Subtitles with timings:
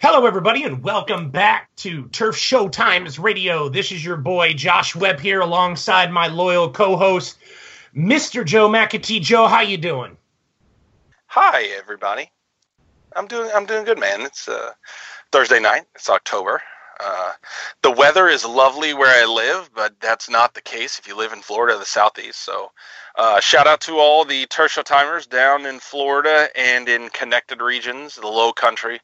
[0.00, 3.70] Hello, everybody, and welcome back to Turf Showtimes Radio.
[3.70, 7.38] This is your boy Josh Webb here, alongside my loyal co-host,
[7.96, 8.44] Mr.
[8.44, 9.22] Joe McAtee.
[9.22, 10.18] Joe, how you doing?
[11.26, 12.30] Hi, everybody.
[13.16, 14.20] I'm doing I'm doing good, man.
[14.20, 14.72] It's uh,
[15.32, 15.84] Thursday night.
[15.94, 16.60] It's October.
[17.00, 17.32] Uh,
[17.82, 21.32] the weather is lovely where I live, but that's not the case if you live
[21.32, 22.44] in Florida, the southeast.
[22.44, 22.70] So,
[23.16, 28.16] uh, shout out to all the Show timers down in Florida and in connected regions,
[28.16, 29.00] the Low Country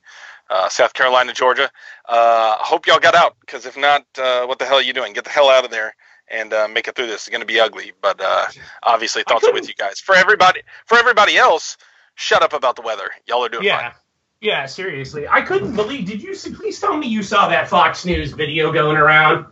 [0.51, 1.71] uh, South Carolina, Georgia.
[2.07, 5.13] Uh, hope y'all got out because if not, uh, what the hell are you doing?
[5.13, 5.95] Get the hell out of there
[6.29, 7.23] and uh, make it through this.
[7.23, 8.47] It's going to be ugly, but uh,
[8.83, 10.01] obviously thoughts are with you guys.
[10.01, 11.77] For everybody, for everybody else,
[12.17, 13.11] shut up about the weather.
[13.27, 13.81] Y'all are doing yeah.
[13.81, 13.93] fine.
[14.41, 15.29] Yeah, seriously.
[15.29, 16.07] I couldn't believe.
[16.07, 19.47] Did you please tell me you saw that Fox News video going around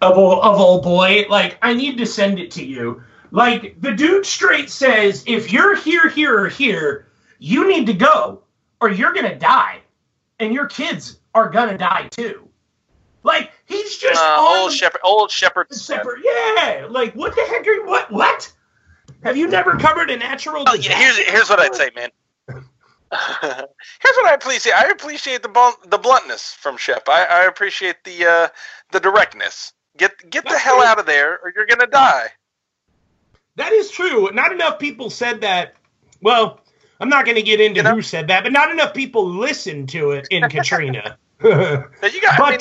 [0.00, 1.26] of old, of old boy?
[1.28, 3.02] Like, I need to send it to you.
[3.30, 8.42] Like, the dude straight says, if you're here, here, or here, you need to go
[8.80, 9.80] or you're going to die.
[10.38, 12.48] And your kids are going to die too.
[13.22, 14.20] Like, he's just.
[14.22, 15.72] Uh, old shepherd, old shepherd.
[15.74, 16.22] separate.
[16.24, 16.86] Yeah.
[16.88, 17.86] Like, what the heck are you.
[17.86, 18.10] What?
[18.10, 18.52] What?
[19.24, 22.10] Have you never covered a natural Oh, yeah, here's here's what I'd say, man.
[22.48, 24.72] here's what I appreciate.
[24.72, 27.08] I appreciate the blunt, the bluntness from Shep.
[27.08, 28.48] I, I appreciate the uh,
[28.92, 29.72] the directness.
[29.96, 30.84] Get get the hell true.
[30.84, 32.28] out of there, or you're gonna die.
[33.56, 34.30] That is true.
[34.32, 35.74] Not enough people said that.
[36.20, 36.60] Well,
[37.00, 37.94] I'm not going to get into You know?
[37.94, 41.16] who said that, but not enough people listened to it in Katrina.
[41.38, 42.40] But you got.
[42.40, 42.60] I mean,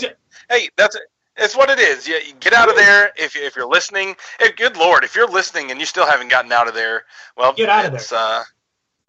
[0.49, 0.97] hey, that's
[1.37, 2.07] it's what it is.
[2.07, 4.15] You, you get out of there if if you're listening.
[4.39, 7.05] Hey, good lord, if you're listening and you still haven't gotten out of there,
[7.35, 8.43] well, Get out of it's, Uh,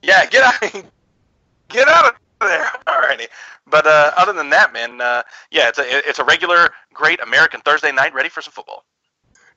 [0.03, 0.85] yeah, get out.
[1.69, 3.27] Get out of there already.
[3.67, 7.61] But uh, other than that, man, uh, yeah, it's a it's a regular great American
[7.61, 8.85] Thursday night, ready for some football.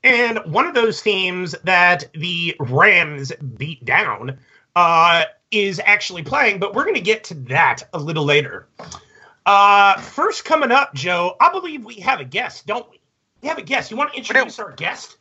[0.04, 4.38] and one of those teams that the Rams beat down
[4.76, 8.68] uh, is actually playing, but we're going to get to that a little later.
[9.46, 13.00] Uh, first coming up, Joe, I believe we have a guest, don't we?
[13.42, 13.90] We have a guest.
[13.90, 15.18] You want to introduce our guest?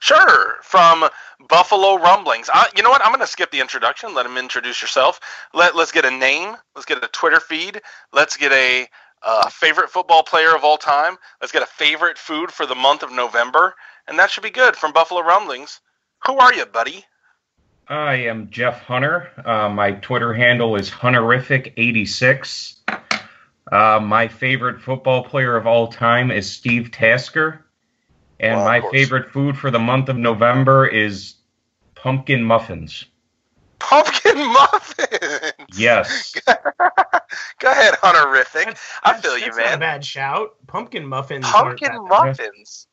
[0.00, 1.08] Sure, from
[1.48, 2.48] Buffalo Rumblings.
[2.52, 3.02] Uh, you know what?
[3.02, 4.14] I'm going to skip the introduction.
[4.14, 5.20] Let him introduce yourself.
[5.54, 6.56] Let Let's get a name.
[6.74, 7.80] Let's get a Twitter feed.
[8.12, 8.88] Let's get a
[9.22, 11.16] uh, favorite football player of all time.
[11.40, 13.74] Let's get a favorite food for the month of November,
[14.06, 14.76] and that should be good.
[14.76, 15.80] From Buffalo Rumblings.
[16.26, 17.04] Who are you, buddy?
[17.88, 19.30] I am Jeff Hunter.
[19.44, 22.74] Uh, my Twitter handle is Hunterific86.
[23.70, 27.64] Uh, my favorite football player of all time is Steve Tasker.
[28.40, 28.92] And Well, my course.
[28.92, 31.34] favorite food for the month of November is
[31.94, 33.04] pumpkin muffins.
[33.80, 35.52] Pumpkin muffins.
[35.76, 36.34] Yes.
[36.46, 38.52] Go ahead, Hunterific.
[38.64, 39.80] That's- I that's- feel you, that's Not a man.
[39.80, 40.50] bad shout.
[40.66, 41.46] Pumpkin muffins.
[41.46, 42.26] Pumpkin that bad.
[42.26, 42.86] muffins.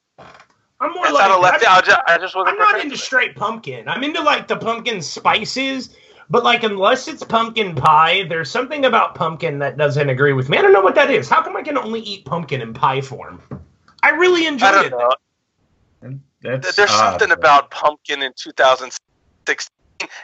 [0.79, 1.65] I'm more That's like out of left.
[1.67, 3.87] I'm- I just, I just wasn't I'm not into for straight pumpkin.
[3.87, 5.95] I'm into like the pumpkin spices,
[6.29, 10.57] but like unless it's pumpkin pie, there's something about pumpkin that doesn't agree with me.
[10.57, 11.29] I don't know what that is.
[11.29, 13.41] How come I can only eat pumpkin in pie form?
[14.03, 14.91] I really enjoy I don't it.
[14.91, 15.11] know.
[16.45, 19.69] That's There's odd, something about pumpkin in 2016,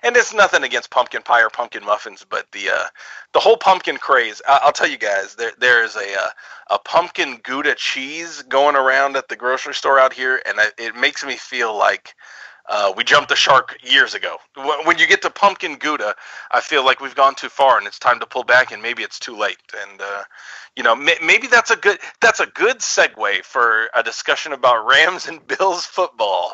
[0.03, 2.85] and it's nothing against pumpkin pie or pumpkin muffins, but the uh,
[3.33, 4.41] the whole pumpkin craze.
[4.47, 6.29] I- I'll tell you guys, there there is a uh,
[6.71, 10.95] a pumpkin Gouda cheese going around at the grocery store out here, and I, it
[10.95, 12.13] makes me feel like.
[12.67, 14.37] Uh, we jumped the shark years ago.
[14.85, 16.15] When you get to pumpkin Gouda,
[16.51, 19.03] I feel like we've gone too far, and it's time to pull back, and maybe
[19.03, 19.57] it's too late.
[19.89, 20.23] And uh,
[20.75, 24.85] you know, may- maybe that's a good that's a good segue for a discussion about
[24.85, 26.53] Rams and Bills football.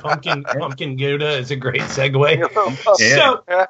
[0.00, 2.48] Pumpkin pumpkin Gouda is a great segue.
[2.98, 3.66] Yeah.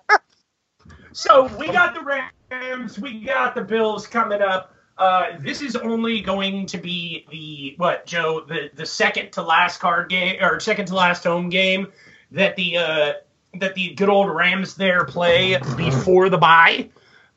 [1.13, 4.75] So, so we got the Rams, we got the Bills coming up.
[4.99, 8.45] Uh, this is only going to be the what, Joe?
[8.47, 11.89] The the second to last card game or second to last home game
[12.31, 13.13] that the uh,
[13.59, 16.89] that the good old Rams there play before the bye.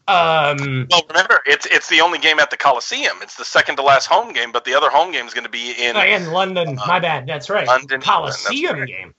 [0.07, 3.17] Um, Well, remember, it's it's the only game at the Coliseum.
[3.21, 5.49] It's the second to last home game, but the other home game is going to
[5.49, 5.95] be in.
[5.95, 7.25] in London, my bad.
[7.25, 7.65] That's right.
[7.65, 9.15] London, Coliseum game.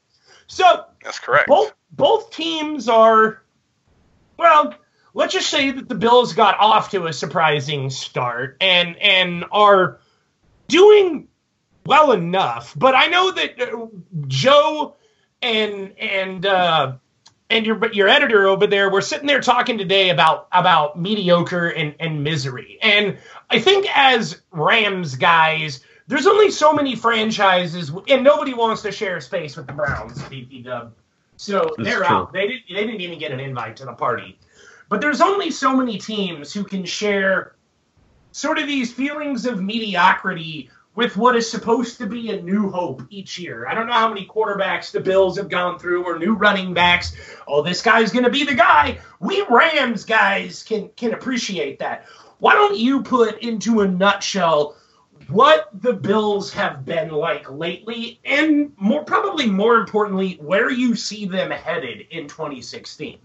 [0.47, 1.49] So That's correct.
[1.49, 3.43] both both teams are
[4.37, 4.75] well
[5.17, 9.99] let's just say that the bills got off to a surprising start and and are
[10.69, 11.29] doing
[11.85, 13.87] well enough but i know that uh,
[14.29, 14.95] joe
[15.43, 16.93] and and uh
[17.51, 21.95] and your your editor over there, we're sitting there talking today about about mediocre and,
[22.01, 22.79] and misery.
[22.83, 28.93] And I think as Rams guys, there's only so many franchises, and nobody wants to
[28.93, 30.19] share space with the Browns.
[30.23, 30.93] BP Dub.
[31.37, 32.07] So That's they're true.
[32.07, 32.33] out.
[32.33, 32.63] They didn't.
[32.69, 34.39] They didn't even get an invite to the party.
[34.89, 37.57] But there's only so many teams who can share
[38.31, 43.03] sort of these feelings of mediocrity with what is supposed to be a new hope
[43.11, 43.67] each year.
[43.69, 47.15] I don't know how many quarterbacks the Bills have gone through or new running backs.
[47.47, 48.99] Oh, this guy's going to be the guy.
[49.21, 52.07] We Rams guys can can appreciate that.
[52.39, 54.77] Why don't you put into a nutshell
[55.29, 61.27] what the Bills have been like lately and more probably more importantly where you see
[61.27, 63.19] them headed in 2016?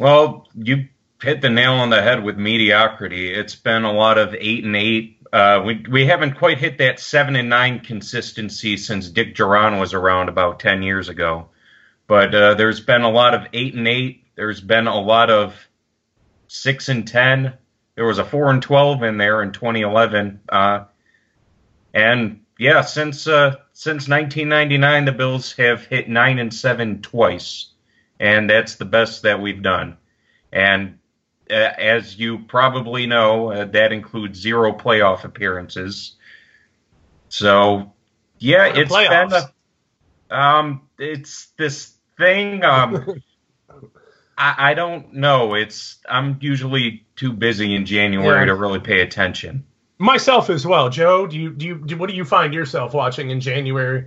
[0.00, 0.88] Well, you
[1.22, 3.34] hit the nail on the head with mediocrity.
[3.34, 5.18] It's been a lot of eight and eight.
[5.30, 9.92] Uh, we we haven't quite hit that seven and nine consistency since Dick Jauron was
[9.92, 11.50] around about ten years ago.
[12.06, 14.24] But uh, there's been a lot of eight and eight.
[14.36, 15.54] There's been a lot of
[16.48, 17.52] six and ten.
[17.94, 20.40] There was a four and twelve in there in 2011.
[20.48, 20.84] Uh,
[21.92, 27.70] and yeah, since uh, since 1999, the Bills have hit nine and seven twice
[28.20, 29.96] and that's the best that we've done.
[30.52, 30.98] And
[31.50, 36.16] uh, as you probably know, uh, that includes zero playoff appearances.
[37.30, 37.92] So,
[38.38, 39.30] yeah, it's playoffs?
[39.30, 39.42] been
[40.30, 42.62] a, um, it's this thing.
[42.62, 43.20] Um,
[44.38, 45.54] I, I don't know.
[45.54, 48.44] It's I'm usually too busy in January Yeah.
[48.46, 49.64] to really pay attention.
[49.98, 51.26] Myself as well, Joe.
[51.26, 54.06] Do you do you do, what do you find yourself watching in January?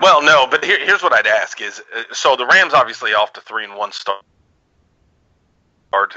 [0.00, 3.32] Well, no, but here, here's what I'd ask: is uh, so the Rams obviously off
[3.34, 4.22] to three and one start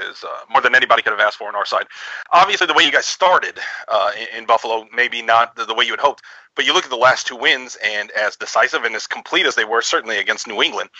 [0.00, 1.86] is uh, more than anybody could have asked for on our side.
[2.32, 3.58] Obviously, the way you guys started
[3.88, 6.22] uh, in, in Buffalo, maybe not the, the way you had hoped,
[6.54, 9.54] but you look at the last two wins, and as decisive and as complete as
[9.56, 10.90] they were, certainly against New England.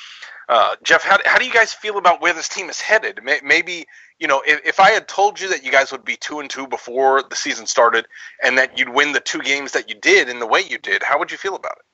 [0.48, 3.20] Uh, Jeff, how, how do you guys feel about where this team is headed?
[3.22, 3.86] May- Maybe
[4.18, 6.48] you know, if, if I had told you that you guys would be two and
[6.50, 8.06] two before the season started,
[8.42, 11.02] and that you'd win the two games that you did in the way you did,
[11.02, 11.93] how would you feel about it?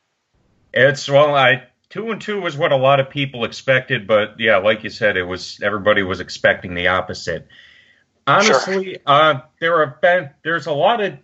[0.72, 4.58] It's well, I two and two was what a lot of people expected, but yeah,
[4.58, 7.48] like you said, it was everybody was expecting the opposite.
[8.26, 11.18] Honestly, uh, there have been there's a lot of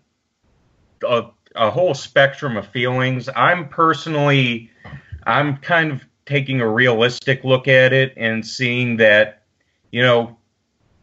[1.07, 3.29] a, a whole spectrum of feelings.
[3.35, 4.71] I'm personally,
[5.25, 9.43] I'm kind of taking a realistic look at it and seeing that,
[9.93, 10.37] you know,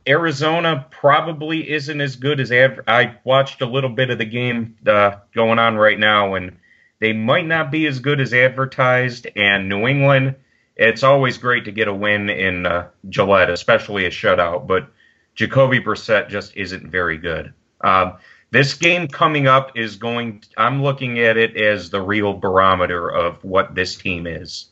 [0.06, 2.84] Arizona probably isn't as good as ever.
[2.86, 6.58] I watched a little bit of the game uh, going on right now, and
[7.04, 9.28] they might not be as good as advertised.
[9.36, 10.36] And New England,
[10.78, 14.88] it's always great to get a win in uh, Gillette, especially a shutout, but
[15.36, 17.54] Jacoby Brissett just isn't very good.
[17.82, 18.20] Um,
[18.52, 20.44] this game coming up is going.
[20.56, 24.70] I'm looking at it as the real barometer of what this team is.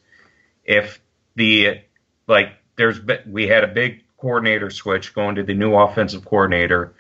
[0.64, 1.02] If
[1.36, 1.82] the
[2.28, 6.94] like, there's we had a big coordinator switch going to the new offensive coordinator.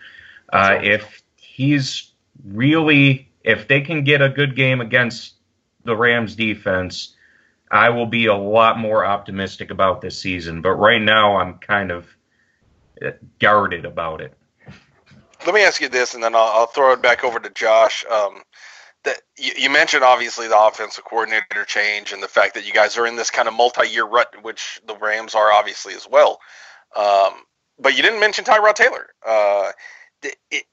[0.52, 2.12] Uh, if he's
[2.44, 5.36] really, if they can get a good game against
[5.84, 7.16] the Rams defense,
[7.72, 10.62] I will be a lot more optimistic about this season.
[10.62, 12.08] But right now, I'm kind of
[13.04, 14.34] uh, guarded about it.
[15.46, 18.06] Let me ask you this, and then I'll, I'll throw it back over to Josh.
[18.06, 18.44] Um,
[19.04, 22.98] that you, you mentioned obviously the offensive coordinator change and the fact that you guys
[22.98, 26.40] are in this kind of multi-year rut, which the Rams are obviously as well.
[26.96, 27.34] Um,
[27.80, 29.08] but you didn't mention Tyrod Taylor.
[29.26, 29.72] Uh,
[30.22, 30.64] th- i-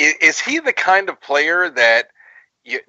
[0.00, 2.08] i- is he the kind of player that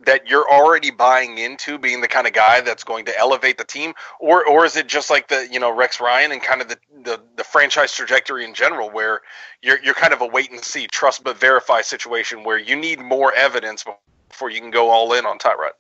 [0.06, 3.64] that you're already buying into being the kind of guy that's going to elevate the
[3.64, 6.70] team, or or is it just like the you know Rex Ryan and kind of
[6.70, 9.22] the the, the franchise trajectory in general, where
[9.62, 13.00] you're you're kind of a wait and see, trust but verify situation where you need
[13.00, 13.86] more evidence
[14.30, 15.72] before you can go all in on Tyrod.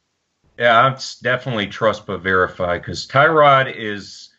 [0.57, 4.29] Yeah, it's definitely trust but verify because Tyrod is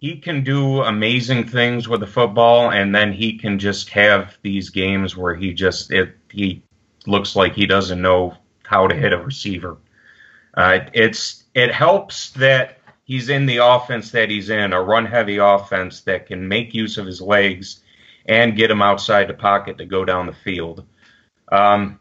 [0.00, 4.70] he can do amazing things with the football, and then he can just have these
[4.70, 6.62] games where he just it he
[7.06, 8.36] looks like he doesn't know
[8.66, 9.76] how to hit a receiver.
[10.54, 15.36] Uh, it's it helps that he's in the offense that he's in, a run heavy
[15.38, 17.80] offense that can make use of his legs
[18.26, 20.84] and get him outside the pocket to go down the field.
[21.50, 22.00] Um,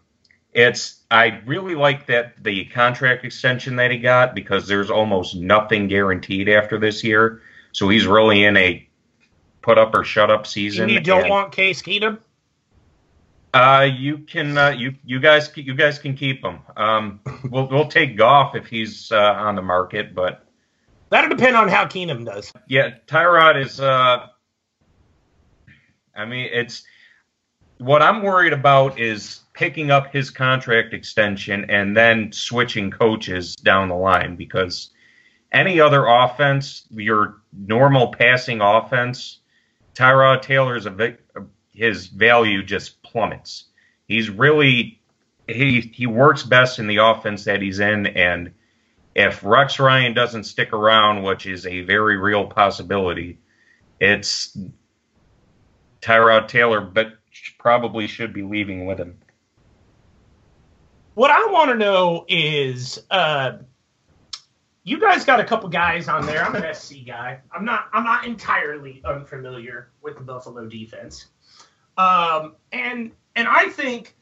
[0.53, 5.87] it's I really like that the contract extension that he got because there's almost nothing
[5.87, 7.41] guaranteed after this year.
[7.73, 8.87] So he's really in a
[9.61, 10.83] put up or shut up season.
[10.83, 12.19] And you don't and- want Case Keenum?
[13.55, 16.59] Uh, you can uh, you you guys you guys can keep him.
[16.75, 20.45] Um, we'll we'll take Goff if he's uh, on the market, but
[21.09, 22.51] That'll depend on how Keenum does.
[22.67, 23.79] yeah, Tyrod is.
[23.79, 24.27] Uh,
[26.15, 26.83] I mean, it's
[27.77, 33.87] what I'm worried about is picking up his contract extension and then switching coaches down
[33.89, 34.91] the line because
[35.51, 39.39] any other offense, your normal passing offense,
[39.93, 41.17] Tyrod Taylor Taylor's a,
[41.75, 43.65] his value just plummets.
[44.07, 45.01] He's really
[45.47, 48.53] he he works best in the offense that he's in, and
[49.13, 53.39] if Rex Ryan doesn't stick around, which is a very real possibility,
[53.99, 54.57] it's
[56.01, 57.13] Tyrod Taylor, but
[57.57, 59.17] probably should be leaving with him.
[61.13, 63.59] What I want to know is, uh,
[64.83, 66.43] you guys got a couple guys on there.
[66.43, 67.39] I'm an SC guy.
[67.51, 67.87] I'm not.
[67.93, 71.27] I'm not entirely unfamiliar with the Buffalo defense,
[71.97, 74.15] um, and and I think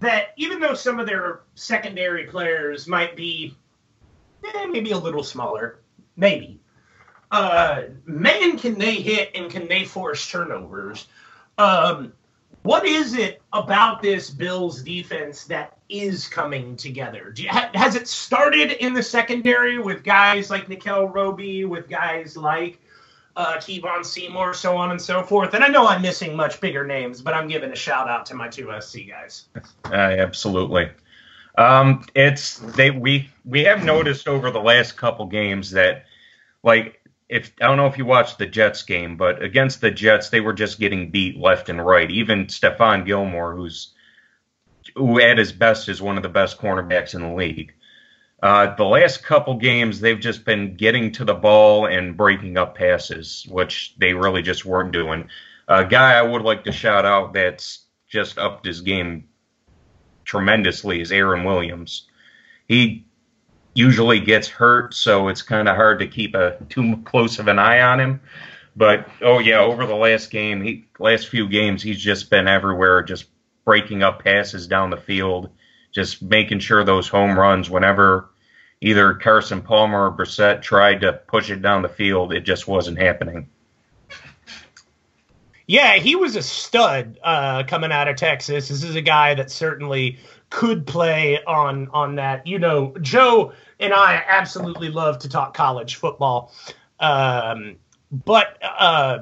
[0.00, 3.56] that even though some of their secondary players might be
[4.44, 5.80] eh, maybe a little smaller,
[6.16, 6.60] maybe,
[7.30, 11.06] uh, man, can they hit and can they force turnovers?
[11.58, 12.12] Um,
[12.62, 17.32] what is it about this Bills defense that is coming together?
[17.36, 22.36] You, ha, has it started in the secondary with guys like Nickell Roby, with guys
[22.36, 22.80] like
[23.36, 25.54] uh, Kevon Seymour, so on and so forth?
[25.54, 28.34] And I know I'm missing much bigger names, but I'm giving a shout out to
[28.34, 29.46] my two SC guys.
[29.84, 30.90] Uh, absolutely.
[31.58, 36.04] Um, it's they we we have noticed over the last couple games that
[36.62, 40.28] like if I don't know if you watched the Jets game, but against the Jets,
[40.28, 42.10] they were just getting beat left and right.
[42.10, 43.92] Even Stephon Gilmore, who's
[44.94, 47.74] who at his best is one of the best cornerbacks in the league.
[48.42, 52.76] Uh, the last couple games, they've just been getting to the ball and breaking up
[52.76, 55.28] passes, which they really just weren't doing.
[55.68, 59.28] A guy I would like to shout out that's just upped his game
[60.24, 62.08] tremendously is Aaron Williams.
[62.68, 63.06] He
[63.74, 67.58] usually gets hurt, so it's kind of hard to keep a too close of an
[67.58, 68.20] eye on him.
[68.74, 73.02] But oh yeah, over the last game, he last few games, he's just been everywhere,
[73.02, 73.26] just
[73.64, 75.50] breaking up passes down the field,
[75.96, 77.68] just making sure those home runs.
[77.70, 78.28] Whenever
[78.82, 82.98] either Carson Palmer or Brissett tried to push it down the field, it just wasn't
[82.98, 83.48] happening.
[85.66, 88.68] Yeah, he was a stud uh, coming out of Texas.
[88.68, 90.18] This is a guy that certainly
[90.50, 92.46] could play on on that.
[92.46, 96.52] You know, Joe and I absolutely love to talk college football.
[97.00, 97.76] Um,
[98.12, 99.20] but uh,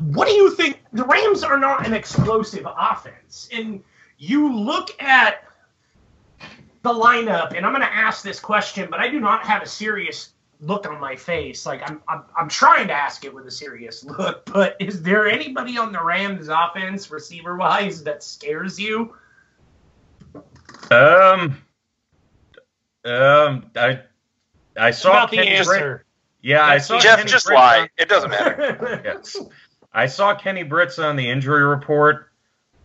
[0.00, 0.80] what do you think?
[0.92, 3.48] The Rams are not an explosive offense.
[3.52, 3.82] And
[4.22, 5.42] you look at
[6.82, 9.66] the lineup, and I'm going to ask this question, but I do not have a
[9.66, 11.66] serious look on my face.
[11.66, 14.44] Like I'm, I'm, I'm trying to ask it with a serious look.
[14.46, 19.12] But is there anybody on the Rams offense, receiver wise, that scares you?
[20.92, 21.56] Um,
[23.04, 24.02] um, I
[24.76, 25.72] I saw About the answer.
[25.96, 26.00] Britt,
[26.42, 27.18] yeah, I saw Jeff.
[27.18, 27.80] Kenny just Britt lie.
[27.80, 29.00] on- It doesn't matter.
[29.04, 29.36] yes.
[29.92, 32.28] I saw Kenny Britz on the injury report.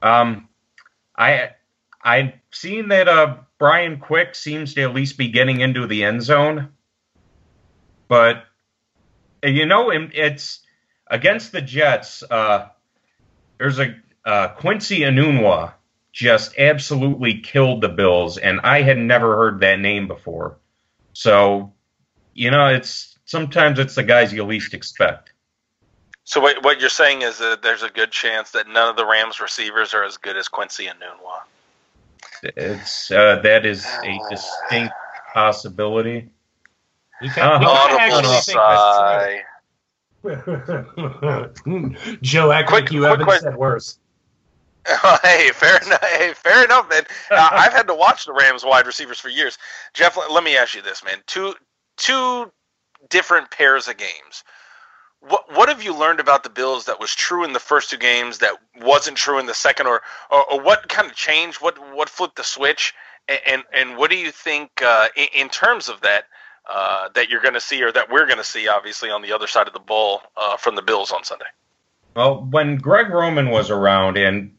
[0.01, 0.46] Um,
[1.17, 1.51] I
[2.01, 6.21] I've seen that uh Brian Quick seems to at least be getting into the end
[6.21, 6.69] zone,
[8.07, 8.43] but
[9.43, 10.59] you know it's
[11.09, 12.23] against the Jets.
[12.29, 12.67] Uh,
[13.57, 13.95] there's a
[14.25, 15.73] uh, Quincy Enunwa
[16.11, 20.57] just absolutely killed the Bills, and I had never heard that name before.
[21.13, 21.73] So,
[22.33, 25.33] you know, it's sometimes it's the guys you least expect.
[26.27, 29.05] So what, what you're saying is that there's a good chance that none of the
[29.05, 31.39] Rams receivers are as good as Quincy Enunwa.
[32.43, 34.93] It's uh, that is a distinct
[35.33, 36.27] possibility.
[37.21, 39.41] We can, we can Audible actually sigh.
[42.21, 43.43] Joe, I Quick- think you quick haven't question.
[43.51, 43.97] said worse.
[45.23, 46.03] hey, fair enough.
[46.03, 47.03] Hey, fair enough, man.
[47.31, 49.57] Uh, I've had to watch the Rams wide receivers for years.
[49.93, 51.19] Jeff, let, let me ask you this, man.
[51.25, 51.55] Two
[51.95, 52.51] two
[53.09, 54.43] different pairs of games.
[55.21, 57.97] What what have you learned about the Bills that was true in the first two
[57.97, 61.61] games that wasn't true in the second, or or, or what kind of changed?
[61.61, 62.93] What what flipped the switch?
[63.27, 66.25] And and, and what do you think uh, in, in terms of that?
[66.69, 69.31] Uh, that you're going to see, or that we're going to see, obviously, on the
[69.31, 71.45] other side of the ball uh, from the Bills on Sunday.
[72.13, 74.51] Well, when Greg Roman was around, and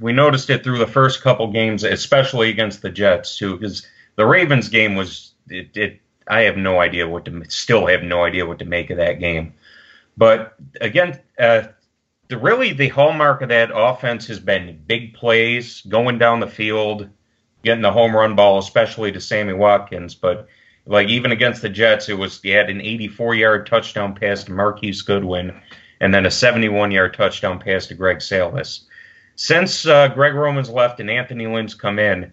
[0.00, 3.86] we noticed it through the first couple games, especially against the Jets, too, because
[4.16, 6.00] the Ravens game was it, it.
[6.26, 9.20] I have no idea what to still have no idea what to make of that
[9.20, 9.52] game.
[10.20, 11.68] But again, uh,
[12.28, 17.08] the really the hallmark of that offense has been big plays, going down the field,
[17.64, 20.14] getting the home run ball, especially to Sammy Watkins.
[20.14, 20.46] But
[20.84, 24.52] like even against the Jets, it was he had an 84 yard touchdown pass to
[24.52, 25.58] Marquise Goodwin,
[26.02, 28.86] and then a 71 yard touchdown pass to Greg Salas.
[29.36, 32.30] Since uh, Greg Roman's left and Anthony Lynn's come in,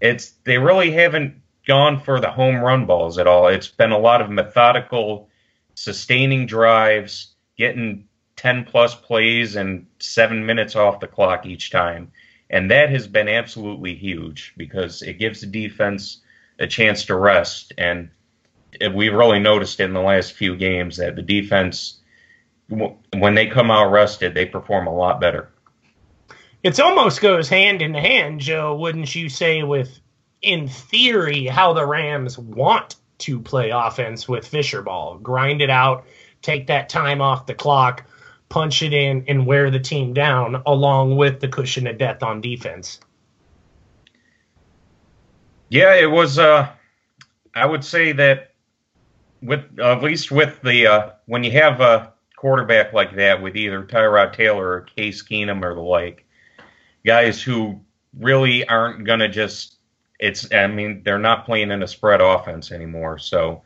[0.00, 3.48] it's they really haven't gone for the home run balls at all.
[3.48, 5.28] It's been a lot of methodical,
[5.74, 12.10] sustaining drives, getting 10 plus plays and seven minutes off the clock each time.
[12.50, 16.20] And that has been absolutely huge because it gives the defense
[16.58, 17.72] a chance to rest.
[17.78, 18.10] And
[18.92, 22.00] we've really noticed in the last few games that the defense,
[22.68, 25.48] when they come out rested, they perform a lot better.
[26.62, 30.00] It almost goes hand in hand, Joe, wouldn't you say, with,
[30.40, 35.18] in theory, how the Rams want to play offense with Fisher ball.
[35.18, 36.04] Grind it out,
[36.42, 38.04] take that time off the clock,
[38.48, 42.40] punch it in, and wear the team down, along with the cushion of death on
[42.40, 43.00] defense.
[45.70, 46.38] Yeah, it was.
[46.38, 46.70] Uh,
[47.54, 48.52] I would say that
[49.42, 53.82] with at least with the uh, when you have a quarterback like that with either
[53.82, 56.26] Tyrod Taylor or Case Keenum or the like,
[57.04, 57.80] guys who
[58.18, 59.73] really aren't gonna just
[60.18, 63.62] it's I mean they're not playing in a spread offense anymore, so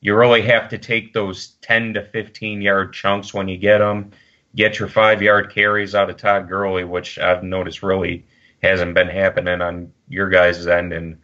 [0.00, 4.12] you really have to take those 10 to 15 yard chunks when you get them.
[4.54, 8.24] Get your five yard carries out of Todd Gurley, which I've noticed really
[8.62, 11.18] hasn't been happening on your guys' end, and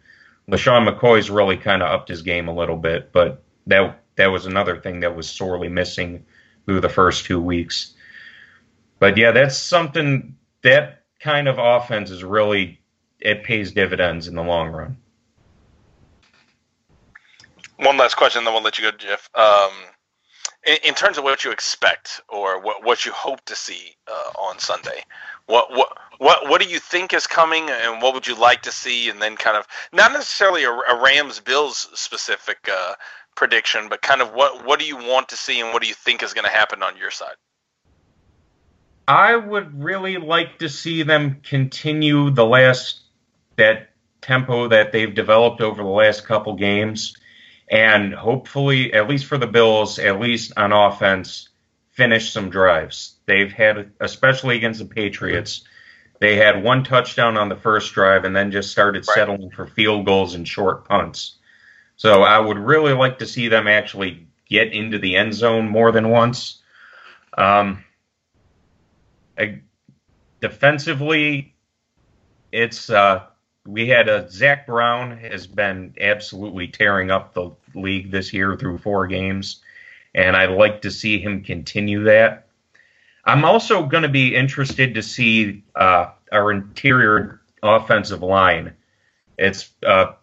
[0.49, 4.45] LeSean McCoy's really kind of upped his game a little bit, but that that was
[4.45, 6.25] another thing that was sorely missing
[6.65, 7.93] through the first two weeks.
[8.99, 12.79] But yeah, that's something that kind of offense is really
[13.19, 14.97] it pays dividends in the long run.
[17.77, 19.29] One last question, then we'll let you go, Jeff.
[19.35, 19.71] Um,
[20.65, 24.39] in, in, terms of what you expect or what, what you hope to see uh,
[24.39, 25.03] on Sunday,
[25.47, 28.71] what what what what do you think is coming, and what would you like to
[28.71, 29.09] see?
[29.09, 32.93] And then kind of not necessarily a, a Rams Bills specific uh,
[33.35, 35.93] prediction, but kind of what what do you want to see, and what do you
[35.93, 37.35] think is going to happen on your side?
[39.07, 43.01] I would really like to see them continue the last
[43.57, 43.89] that
[44.21, 47.15] tempo that they've developed over the last couple games,
[47.69, 51.49] and hopefully, at least for the Bills, at least on offense,
[51.91, 53.15] finish some drives.
[53.25, 55.63] They've had, especially against the Patriots,
[56.19, 59.15] they had one touchdown on the first drive and then just started right.
[59.15, 61.35] settling for field goals and short punts.
[61.97, 65.91] So I would really like to see them actually get into the end zone more
[65.91, 66.61] than once.
[67.37, 67.83] Um,
[69.37, 69.61] I,
[70.41, 71.55] defensively,
[72.51, 73.25] it's uh,
[73.65, 78.77] we had a Zach Brown has been absolutely tearing up the league this year through
[78.77, 79.61] four games,
[80.13, 82.47] and I'd like to see him continue that.
[83.23, 88.75] I'm also going to be interested to see uh, our interior offensive line.
[89.37, 90.13] It's a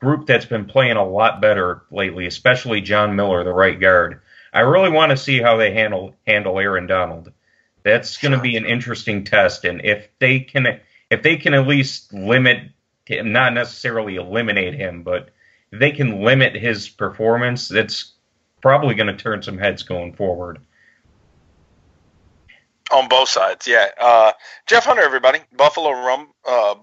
[0.00, 4.22] group that's been playing a lot better lately, especially John Miller, the right guard.
[4.52, 7.32] I really want to see how they handle handle Aaron Donald.
[7.82, 11.66] That's going to be an interesting test, and if they can if they can at
[11.66, 12.70] least limit
[13.10, 15.30] not necessarily eliminate him, but
[15.72, 18.12] if they can limit his performance, that's
[18.60, 20.58] probably going to turn some heads going forward.
[22.90, 23.88] On both sides, yeah.
[24.00, 24.32] Uh,
[24.66, 26.74] Jeff Hunter, everybody, Buffalo Rum, uh,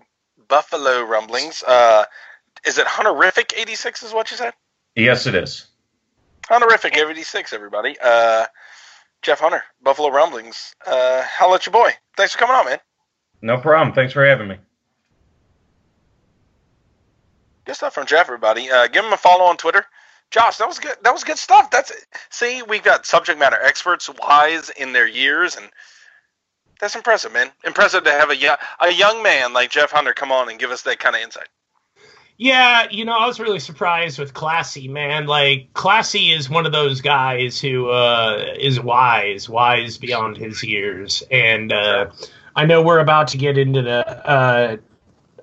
[0.48, 1.64] Buffalo Rumblings.
[1.64, 2.06] Uh,
[2.66, 4.04] is it Hunterific eighty six?
[4.04, 4.54] Is what you said?
[4.96, 5.66] Yes, it is.
[6.44, 7.98] Hunterific eighty six, everybody.
[8.04, 8.46] Uh,
[9.24, 10.76] Jeff Hunter, Buffalo Rumblings.
[10.86, 11.92] Uh, holla at your boy.
[12.16, 12.80] Thanks for coming on, man.
[13.42, 13.96] No problem.
[13.96, 14.58] Thanks for having me.
[17.66, 18.70] Good stuff from Jeff, everybody.
[18.70, 19.86] Uh, give him a follow on Twitter.
[20.32, 20.96] Josh, that was good.
[21.04, 21.72] That was good stuff.
[21.72, 21.92] That's
[22.30, 25.70] see, we've got subject matter experts, wise in their years, and
[26.80, 27.52] that's impressive, man.
[27.64, 30.72] Impressive to have a young, a young man like Jeff Hunter come on and give
[30.72, 31.48] us that kind of insight.
[32.38, 35.26] Yeah, you know, I was really surprised with Classy, man.
[35.26, 41.24] Like Classy is one of those guys who uh, is wise, wise beyond his years,
[41.32, 42.08] and uh,
[42.56, 44.78] I know we're about to get into the uh,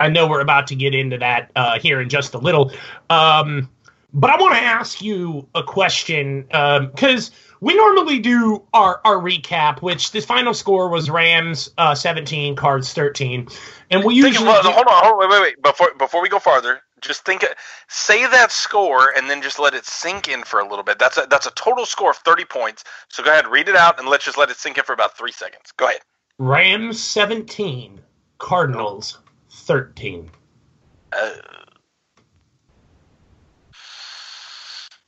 [0.03, 2.73] I know we're about to get into that uh, here in just a little.
[3.09, 3.71] Um,
[4.13, 9.17] but I want to ask you a question because um, we normally do our, our
[9.17, 13.47] recap, which this final score was Rams uh, 17, Cards 13,
[13.91, 15.63] and we usually hold on, hold on, wait, wait, wait.
[15.63, 17.45] Before before we go farther, just think,
[17.89, 20.99] say that score, and then just let it sink in for a little bit.
[20.99, 22.85] That's a that's a total score of 30 points.
[23.09, 25.17] So go ahead, read it out, and let's just let it sink in for about
[25.17, 25.73] three seconds.
[25.77, 26.01] Go ahead.
[26.39, 28.01] Rams 17,
[28.39, 29.22] Cardinals
[29.63, 30.31] 13.
[31.13, 31.31] Uh,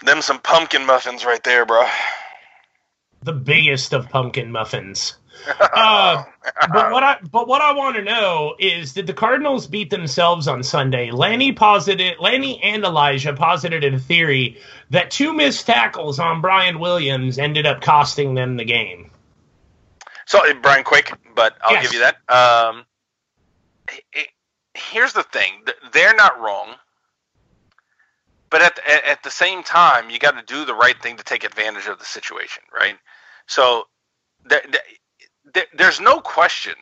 [0.05, 1.85] them some pumpkin muffins right there, bro.
[3.23, 5.17] The biggest of pumpkin muffins.
[5.59, 6.23] Uh,
[6.73, 10.47] but what I but what I want to know is did the Cardinals beat themselves
[10.47, 11.11] on Sunday?
[11.11, 14.59] Lanny posited Lanny and Elijah posited a theory
[14.91, 19.11] that two missed tackles on Brian Williams ended up costing them the game.
[20.27, 21.85] So Brian, quick, but I'll yes.
[21.85, 22.17] give you that.
[22.29, 22.85] Um,
[24.13, 24.29] it,
[24.75, 26.75] here's the thing: they're not wrong,
[28.51, 31.25] but at the, at the same time, you got to do the right thing to
[31.25, 32.97] take advantage of the situation, right?
[33.47, 33.85] So
[34.45, 34.63] there,
[35.53, 36.75] there, there's no question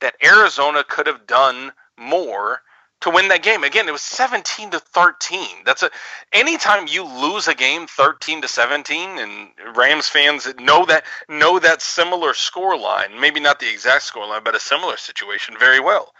[0.00, 2.60] that Arizona could have done more
[3.00, 3.64] to win that game.
[3.64, 5.46] Again, it was 17 to 13.
[5.64, 5.90] That's a
[6.32, 11.82] anytime you lose a game 13 to 17 and Rams fans know that know that
[11.82, 16.12] similar score line, maybe not the exact score line, but a similar situation very well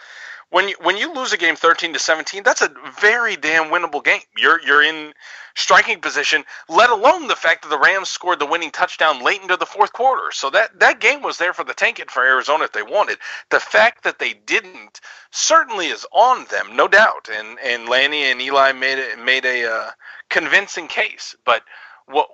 [0.53, 4.05] when you when you lose a game 13 to 17 that's a very damn winnable
[4.05, 4.21] game.
[4.37, 5.15] You're you're in
[5.57, 9.57] striking position let alone the fact that the rams scored the winning touchdown late into
[9.57, 10.31] the fourth quarter.
[10.31, 13.19] So that that game was there for the tank for arizona if they wanted.
[13.51, 17.29] The fact that they didn't certainly is on them no doubt.
[17.33, 19.91] And and lanny and eli made it made a uh,
[20.29, 21.35] convincing case.
[21.47, 21.63] But
[22.07, 22.29] what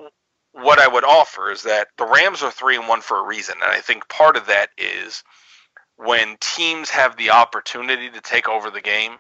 [0.53, 3.55] what i would offer is that the rams are three and one for a reason.
[3.63, 5.23] And i think part of that is
[5.99, 9.13] when teams have the opportunity to take over the game,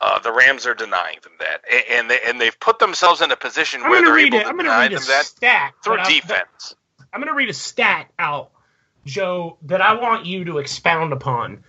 [0.00, 3.36] uh, the Rams are denying them that, and they and they've put themselves in a
[3.36, 4.42] position I'm where they're able it.
[4.42, 6.74] to I'm deny read them a that stat through defense.
[7.12, 8.50] I'm going to read a stat out,
[9.04, 11.64] Joe, that I want you to expound upon.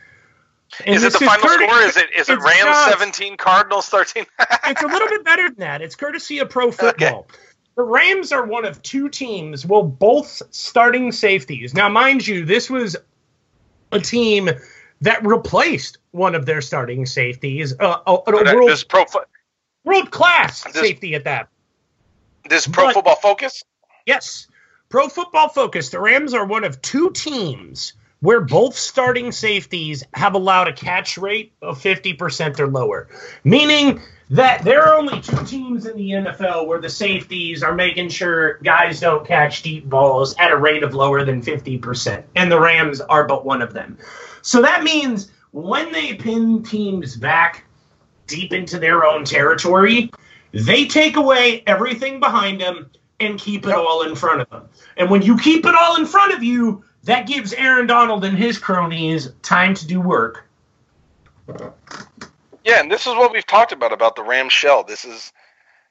[0.86, 1.82] And is it the final courte- score?
[1.82, 4.26] Is it is it Rams just- 17, Cardinals 13?
[4.66, 5.82] it's a little bit better than that.
[5.82, 7.28] It's courtesy of Pro Football.
[7.76, 11.74] The Rams are one of two teams, well, both starting safeties.
[11.74, 12.98] Now, mind you, this was
[13.92, 14.50] a team
[15.02, 19.24] that replaced one of their starting safeties, uh, a, a world, this pro fo-
[19.86, 21.48] world class this- safety at that.
[22.50, 23.64] this pro But- football focus.
[24.06, 24.48] Yes.
[24.90, 30.34] Pro Football Focus, the Rams are one of two teams where both starting safeties have
[30.34, 33.08] allowed a catch rate of 50% or lower,
[33.44, 38.10] meaning that there are only two teams in the NFL where the safeties are making
[38.10, 42.60] sure guys don't catch deep balls at a rate of lower than 50%, and the
[42.60, 43.98] Rams are but one of them.
[44.42, 47.66] So that means when they pin teams back
[48.28, 50.12] deep into their own territory,
[50.52, 54.70] they take away everything behind them and keep it all in front of them.
[54.98, 58.38] And when you keep it all in front of you, that gives Aaron Donald and
[58.38, 60.46] his cronies time to do work.
[62.64, 64.84] Yeah, and this is what we've talked about about the Ram shell.
[64.84, 65.32] This is,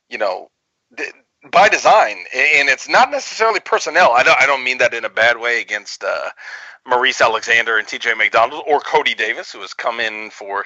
[0.09, 0.49] you know,
[0.97, 1.13] th-
[1.51, 4.13] by design, and it's not necessarily personnel.
[4.13, 6.31] I don't I don't mean that in a bad way against uh,
[6.87, 8.15] Maurice Alexander and T.J.
[8.15, 10.65] McDonald or Cody Davis, who has come in for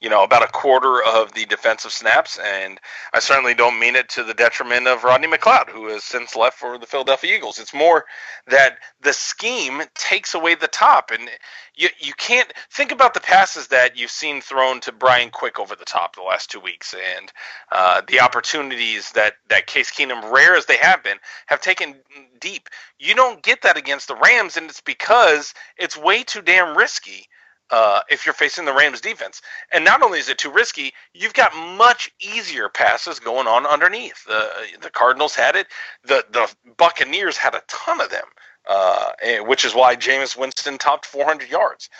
[0.00, 2.80] you know about a quarter of the defensive snaps, and
[3.12, 6.58] I certainly don't mean it to the detriment of Rodney McLeod, who has since left
[6.58, 7.58] for the Philadelphia Eagles.
[7.58, 8.04] It's more
[8.48, 11.28] that the scheme takes away the top, and
[11.76, 15.76] you you can't think about the passes that you've seen thrown to Brian Quick over
[15.76, 17.32] the top the last two weeks, and
[17.72, 21.96] uh, the opportunities that that Case Keenum, rare as they have been, have taken
[22.40, 22.68] deep.
[22.98, 27.26] You don't get that against the Rams, and it's because it's way too damn risky.
[27.70, 31.34] Uh, if you're facing the Rams defense, and not only is it too risky, you've
[31.34, 34.24] got much easier passes going on underneath.
[34.26, 34.50] The
[34.82, 35.68] the Cardinals had it.
[36.04, 38.26] The the Buccaneers had a ton of them
[38.68, 41.90] uh, which is why Jameis Winston topped 400 yards.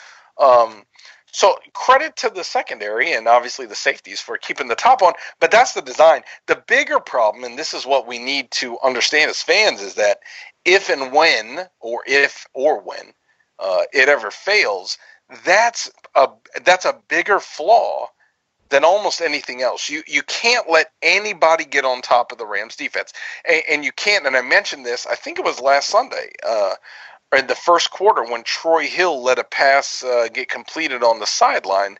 [0.41, 0.85] Um,
[1.33, 5.51] so credit to the secondary and obviously the safeties for keeping the top on, but
[5.51, 6.23] that's the design.
[6.47, 10.19] The bigger problem, and this is what we need to understand as fans, is that
[10.65, 13.15] if and when, or if or when,
[13.59, 14.99] uh, it ever fails,
[15.45, 16.29] that's a
[16.65, 18.09] that's a bigger flaw
[18.71, 19.89] than almost anything else.
[19.91, 23.13] You you can't let anybody get on top of the Rams defense,
[23.49, 24.27] and, and you can't.
[24.27, 25.07] And I mentioned this.
[25.07, 26.75] I think it was last Sunday, uh,
[27.37, 31.27] in the first quarter when Troy Hill let a pass uh, get completed on the
[31.27, 31.99] sideline.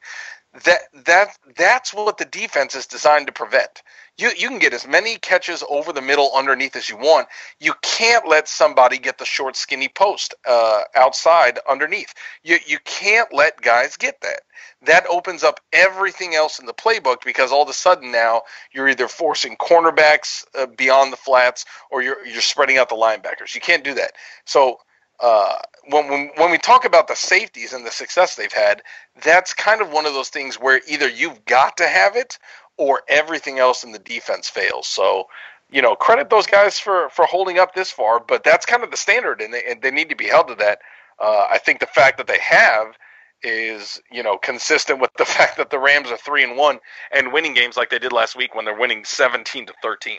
[0.65, 3.83] That that that's what the defense is designed to prevent.
[4.19, 7.29] You you can get as many catches over the middle underneath as you want.
[7.61, 12.15] You can't let somebody get the short skinny post uh, outside underneath.
[12.45, 14.41] You you can't let guys get that
[14.85, 18.89] that opens up everything else in the playbook because all of a sudden now you're
[18.89, 23.55] either forcing cornerbacks uh, beyond the flats or you're you're spreading out the linebackers.
[23.55, 24.13] You can't do that.
[24.45, 24.81] So
[25.21, 25.57] uh,
[25.91, 28.83] when, when when we talk about the safeties and the success they've had,
[29.23, 32.39] that's kind of one of those things where either you've got to have it
[32.77, 34.87] or everything else in the defense fails.
[34.87, 35.29] So
[35.71, 38.91] you know, credit those guys for for holding up this far, but that's kind of
[38.91, 40.79] the standard, and they, and they need to be held to that.
[41.19, 42.95] Uh, I think the fact that they have
[43.43, 46.79] is you know consistent with the fact that the Rams are three and one
[47.13, 50.19] and winning games like they did last week when they're winning seventeen to thirteen.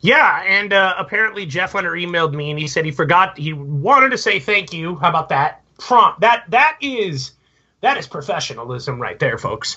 [0.00, 4.10] Yeah, and uh, apparently Jeff Hunter emailed me and he said he forgot he wanted
[4.10, 4.96] to say thank you.
[4.96, 5.62] How about that?
[5.78, 6.20] Prompt.
[6.20, 7.32] That that is
[7.82, 9.76] that is professionalism right there, folks.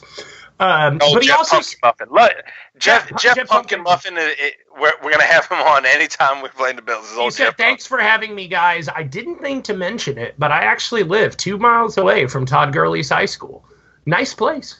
[0.58, 2.08] Um, Oh, but he Jeff also Pumpkin Muffin.
[2.12, 2.34] Look,
[2.78, 4.18] Jeff Jeff, Jeff Pumpkin, Pumpkin- Muffin.
[4.18, 7.12] It, it, we're we're gonna have him on anytime we play the Bills.
[7.12, 8.88] He said Jeff thanks for having me, guys.
[8.88, 12.72] I didn't think to mention it, but I actually live two miles away from Todd
[12.72, 13.66] Gurley's high school.
[14.06, 14.80] Nice place.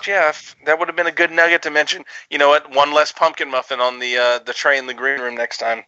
[0.00, 2.04] Jeff, that would have been a good nugget to mention.
[2.30, 2.74] You know what?
[2.74, 5.84] One less pumpkin muffin on the uh, the tray in the green room next time.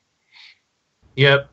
[1.17, 1.49] Yep.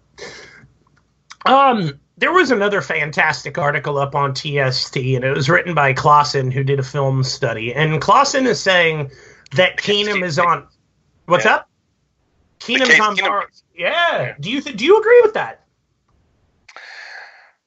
[1.46, 6.52] Um, there was another fantastic article up on TST, and it was written by Klassen,
[6.52, 7.74] who did a film study.
[7.74, 9.10] And Klassen is saying
[9.56, 10.68] that Keenum is on.
[11.26, 11.56] What's Yeah.
[11.56, 11.70] up?
[12.60, 13.16] Keenum's on.
[13.16, 13.28] Keenum.
[13.28, 14.36] Bar- yeah.
[14.40, 15.64] Do you th- do you agree with that?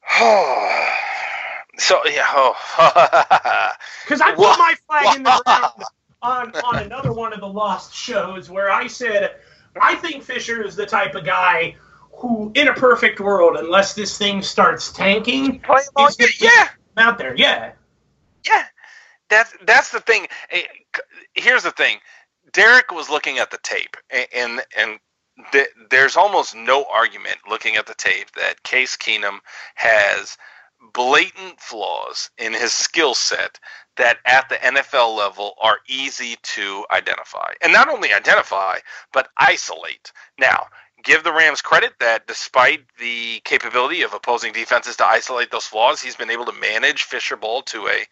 [1.78, 2.26] so yeah.
[2.28, 3.68] Oh.
[4.04, 5.82] Because I put my flag in the ground
[6.22, 9.36] on on another one of the lost shows where I said
[9.80, 11.76] I think Fisher is the type of guy
[12.22, 16.68] who, in a perfect world, unless this thing starts tanking, Play him on- he's yeah.
[16.98, 17.34] out there.
[17.36, 17.72] Yeah.
[18.46, 18.64] Yeah,
[19.30, 20.26] that's that's the thing.
[20.50, 20.62] Eh,
[21.34, 21.98] Here's the thing.
[22.52, 23.96] Derek was looking at the tape,
[24.34, 24.98] and and
[25.52, 29.38] th- there's almost no argument looking at the tape that Case Keenum
[29.76, 30.36] has
[30.94, 33.58] blatant flaws in his skill set
[33.96, 37.52] that at the NFL level are easy to identify.
[37.62, 38.78] And not only identify,
[39.12, 40.12] but isolate.
[40.38, 40.66] Now,
[41.02, 46.00] give the Rams credit that despite the capability of opposing defenses to isolate those flaws,
[46.02, 48.06] he's been able to manage Fisher Ball to a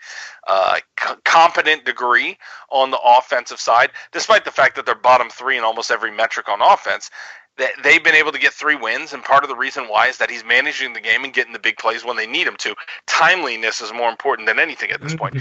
[0.49, 2.39] uh, c- competent degree
[2.71, 6.49] on the offensive side, despite the fact that they're bottom three in almost every metric
[6.49, 7.11] on offense.
[7.59, 10.19] That they've been able to get three wins, and part of the reason why is
[10.19, 12.75] that he's managing the game and getting the big plays when they need him to.
[13.07, 15.35] Timeliness is more important than anything at this point.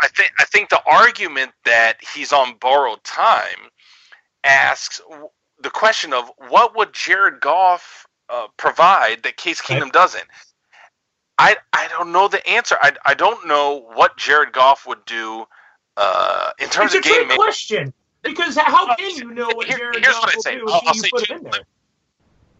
[0.00, 3.70] I think I think the argument that he's on borrowed time
[4.44, 5.00] asks
[5.66, 10.22] the question of what would Jared Goff uh, provide that Case Keenum doesn't.
[11.38, 12.76] I I don't know the answer.
[12.80, 15.44] I I don't know what Jared Goff would do
[15.96, 17.40] uh, in terms It's a of game trick management.
[17.40, 20.54] question because how can you know what Here- Jared here's Goff what I will say.
[20.54, 21.50] do I'll- I'll say two-?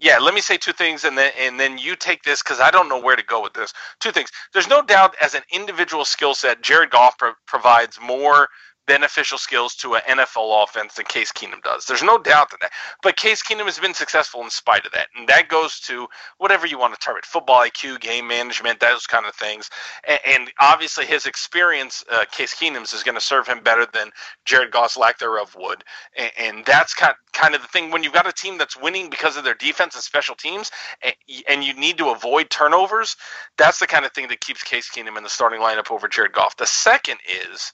[0.01, 2.73] Yeah, let me say two things, and then and then you take this because I
[2.73, 3.73] don't know where to go with this.
[4.01, 4.31] Two things.
[4.53, 8.49] There's no doubt, as an individual skill set, Jared Goff pro- provides more
[8.87, 11.87] beneficial skills to an NFL offense than Case Keenum does.
[11.87, 12.71] There's no doubt that.
[13.03, 16.67] But Case Keenum has been successful in spite of that, and that goes to whatever
[16.67, 19.71] you want to term it: football IQ, game management, those kind of things.
[20.07, 24.11] And, and obviously, his experience, uh, Case Keenum's, is going to serve him better than
[24.45, 25.85] Jared Goff's lack thereof would.
[26.17, 29.11] And, and that's kind kind of the thing when you've got a team that's winning
[29.11, 30.71] because of their defense and special teams,
[31.03, 31.15] and,
[31.49, 33.17] and you need to avoid turnovers.
[33.59, 36.33] That's the kind of thing that keeps Case Keenum in the starting lineup over Jared
[36.33, 36.57] Goff.
[36.57, 37.19] The second
[37.53, 37.73] is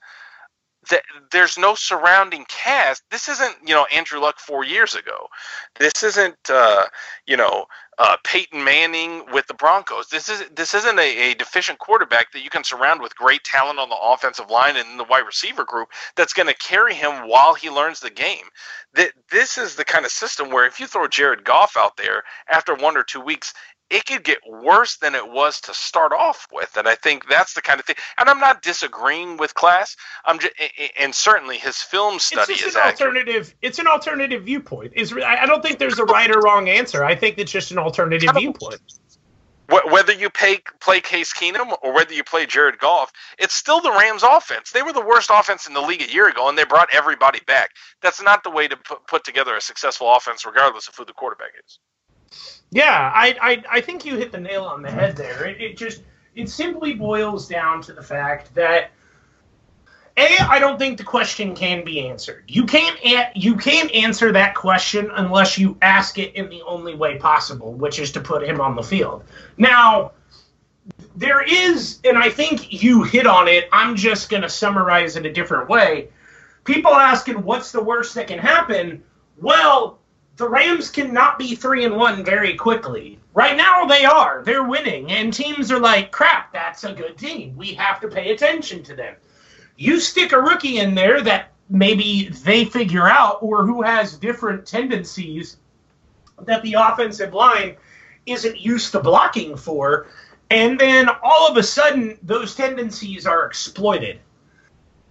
[0.91, 3.03] that there's no surrounding cast.
[3.11, 5.29] This isn't, you know, Andrew Luck four years ago.
[5.79, 6.87] This isn't, uh,
[7.27, 7.67] you know,
[7.99, 10.09] uh, Peyton Manning with the Broncos.
[10.09, 13.79] This is this isn't a, a deficient quarterback that you can surround with great talent
[13.79, 17.55] on the offensive line and the wide receiver group that's going to carry him while
[17.55, 18.47] he learns the game.
[18.95, 22.25] That this is the kind of system where if you throw Jared Goff out there
[22.49, 23.55] after one or two weeks,
[23.93, 26.77] it could get worse than it was to start off with.
[26.79, 27.97] And I think that's the kind of thing.
[28.17, 29.97] And I'm not disagreeing with class.
[30.25, 30.55] I'm just,
[30.99, 33.19] and certainly his film study it's is an accurate.
[33.19, 33.55] alternative.
[33.61, 34.95] It's an alternative viewpoint.
[34.97, 37.05] Is I I don't think there's a right or wrong answer.
[37.05, 38.81] I think it's just an alternative viewpoint.
[39.69, 43.91] Whether you pay, play Case Keenum or whether you play Jared Goff, it's still the
[43.91, 44.71] Rams' offense.
[44.71, 47.41] They were the worst offense in the league a year ago, and they brought everybody
[47.47, 47.71] back.
[48.03, 51.15] That's not the way to put, put together a successful offense, regardless of who the
[51.15, 51.79] quarterback is.
[52.71, 55.45] Yeah, I, I I think you hit the nail on the head there.
[55.47, 56.03] It, it just
[56.35, 58.91] it simply boils down to the fact that
[60.17, 62.45] a I don't think the question can be answered.
[62.49, 66.95] You can't a- you can't answer that question unless you ask it in the only
[66.95, 69.25] way possible, which is to put him on the field.
[69.57, 70.13] Now,
[71.17, 73.69] there is, and I think you hit on it.
[73.73, 76.09] I'm just going to summarize it a different way.
[76.65, 79.03] People asking what's the worst that can happen.
[79.39, 79.99] Well,
[80.37, 83.19] the Rams cannot be three and one very quickly.
[83.35, 84.43] Right now they are.
[84.45, 87.57] They're winning, and teams are like, crap, that's a good team.
[87.57, 89.17] We have to pay attention to them.
[89.77, 94.67] You stick a rookie in there that maybe they figure out or who has different
[94.67, 95.57] tendencies
[96.43, 97.77] that the offensive line
[98.27, 100.07] isn't used to blocking for,
[100.51, 104.21] and then all of a sudden those tendencies are exploited.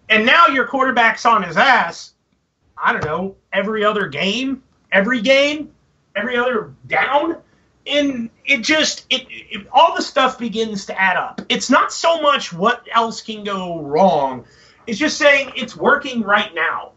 [0.09, 2.13] And now your quarterback's on his ass,
[2.77, 5.71] I don't know, every other game, every game,
[6.15, 7.37] every other down.
[7.87, 11.41] And it just, it, it all the stuff begins to add up.
[11.49, 14.45] It's not so much what else can go wrong.
[14.85, 16.91] It's just saying it's working right now.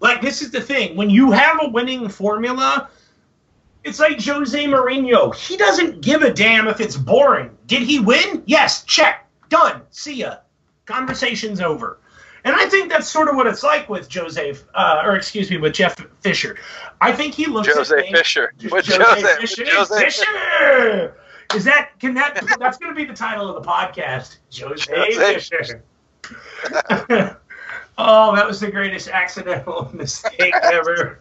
[0.00, 0.96] Like this is the thing.
[0.96, 2.88] When you have a winning formula,
[3.82, 5.34] it's like Jose Mourinho.
[5.34, 7.56] He doesn't give a damn if it's boring.
[7.66, 8.42] Did he win?
[8.46, 9.26] Yes, check.
[9.48, 9.82] Done.
[9.90, 10.36] See ya.
[10.86, 11.98] Conversation's over.
[12.48, 15.58] And I think that's sort of what it's like with Jose, uh, or excuse me,
[15.58, 16.56] with Jeff Fisher.
[16.98, 18.54] I think he looks Jose at things- Fisher.
[18.72, 19.64] With Jose, Jose- Fisher.
[19.68, 21.14] Jose Fisher.
[21.54, 24.38] Is that can that that's going to be the title of the podcast?
[24.58, 25.34] Jose, Jose.
[25.34, 25.82] Fisher.
[27.98, 31.20] oh, that was the greatest accidental mistake ever.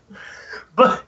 [0.78, 1.04] But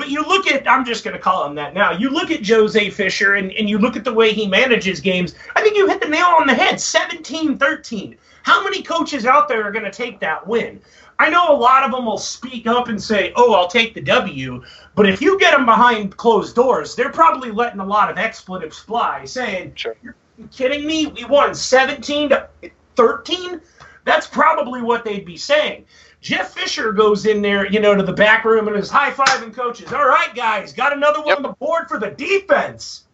[0.00, 1.92] But you look at, I'm just going to call him that now.
[1.92, 5.34] You look at Jose Fisher and, and you look at the way he manages games.
[5.54, 8.16] I think you hit the nail on the head 17 13.
[8.42, 10.80] How many coaches out there are going to take that win?
[11.18, 14.00] I know a lot of them will speak up and say, "Oh, I'll take the
[14.00, 18.16] W," but if you get them behind closed doors, they're probably letting a lot of
[18.16, 19.96] expletives fly, saying, Sure.
[20.02, 20.16] "You're
[20.50, 21.08] kidding me?
[21.08, 22.48] We won 17 to
[22.96, 23.60] 13."
[24.06, 25.84] That's probably what they'd be saying.
[26.20, 29.54] Jeff Fisher goes in there, you know, to the back room and is high fiving
[29.54, 29.92] coaches.
[29.92, 31.36] All right, guys, got another one Yep.
[31.36, 33.04] on the board for the defense.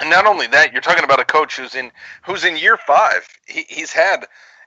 [0.00, 1.90] And not only that, you're talking about a coach who's in
[2.24, 3.26] who's in year five.
[3.46, 4.26] He, he's had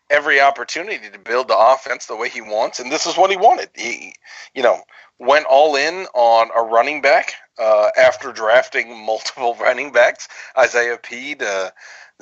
[0.10, 3.38] every opportunity to build the offense the way he wants, and this is what he
[3.38, 3.70] wanted.
[3.76, 4.16] He,
[4.56, 4.82] you know,
[5.20, 10.28] went all in on a running back uh, after drafting multiple running backs,
[10.58, 11.70] Isaiah Pead, uh,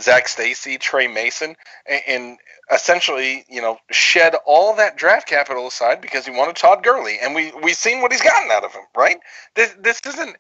[0.01, 2.37] Zac Stacy, Tre Mason, and, and
[2.71, 7.35] essentially, you know, shed all that draft capital aside because he wanted Todd Gurley, and
[7.35, 8.83] we we've seen what he's gotten out of him.
[8.95, 9.17] Right?
[9.55, 10.37] This this isn't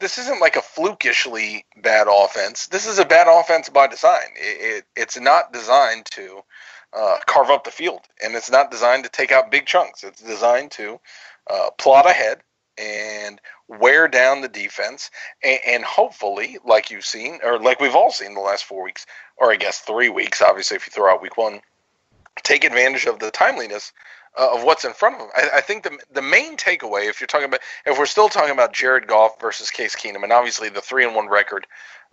[0.00, 2.66] this isn't like a flukishly bad offense.
[2.66, 4.34] This is a bad offense by design.
[4.36, 6.42] It, it, it's not designed to
[6.92, 10.04] uh, carve up the field, and it's not designed to take out big chunks.
[10.04, 11.00] It's designed to
[11.48, 12.42] uh, plot ahead
[12.78, 15.10] and wear down the defense,
[15.42, 19.06] and, and hopefully, like you've seen, or like we've all seen the last four weeks,
[19.36, 21.60] or I guess three weeks, obviously, if you throw out week one,
[22.42, 23.92] take advantage of the timeliness
[24.38, 25.30] uh, of what's in front of them.
[25.34, 28.52] I, I think the the main takeaway, if you're talking about, if we're still talking
[28.52, 31.66] about Jared Goff versus Case Keenum, and obviously the three and one record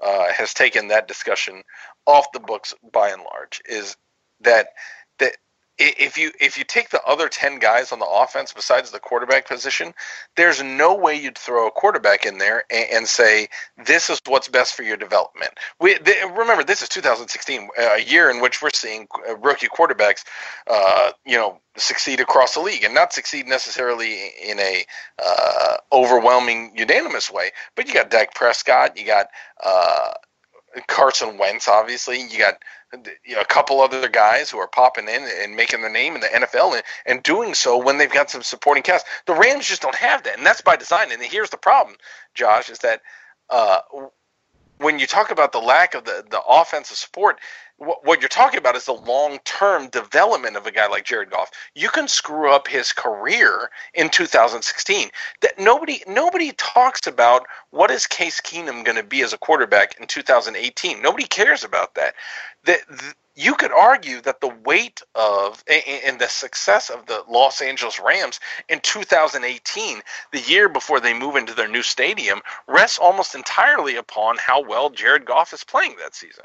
[0.04, 1.64] uh, has taken that discussion
[2.06, 3.96] off the books by and large, is
[4.42, 4.68] that
[5.20, 5.38] that
[5.80, 9.48] if you if you take the other ten guys on the offense besides the quarterback
[9.48, 9.94] position,
[10.36, 13.48] there's no way you'd throw a quarterback in there and, and say
[13.86, 15.52] this is what's best for your development.
[15.80, 20.24] We th- remember this is 2016, a year in which we're seeing uh, rookie quarterbacks,
[20.70, 24.86] uh, you know, succeed across the league and not succeed necessarily in a
[25.24, 27.52] uh, overwhelming unanimous way.
[27.76, 29.28] But you got Dak Prescott, you got
[29.64, 30.12] uh,
[30.88, 32.56] Carson Wentz, obviously, you got
[33.26, 36.22] you know, a couple other guys who are popping in and making their name in
[36.22, 39.06] the NFL and, and doing so when they've got some supporting cast.
[39.26, 41.12] The Rams just don't have that, and that's by design.
[41.12, 41.98] And here's the problem,
[42.34, 43.02] Josh, is that
[43.50, 43.80] uh,
[44.80, 47.40] when you talk about the lack of the, the offensive support,
[47.78, 51.30] what, what you're talking about is the long term development of a guy like Jared
[51.30, 51.52] Goff.
[51.76, 55.10] You can screw up his career in 2016.
[55.42, 60.00] That nobody nobody talks about what is Case Keenum going to be as a quarterback
[60.00, 61.02] in 2018.
[61.02, 62.16] Nobody cares about that.
[62.66, 62.80] That
[63.36, 65.64] you could argue that the weight of
[66.06, 70.02] and the success of the Los Angeles Rams in 2018,
[70.34, 74.90] the year before they move into their new stadium, rests almost entirely upon how well
[74.90, 76.44] Jared Goff is playing that season.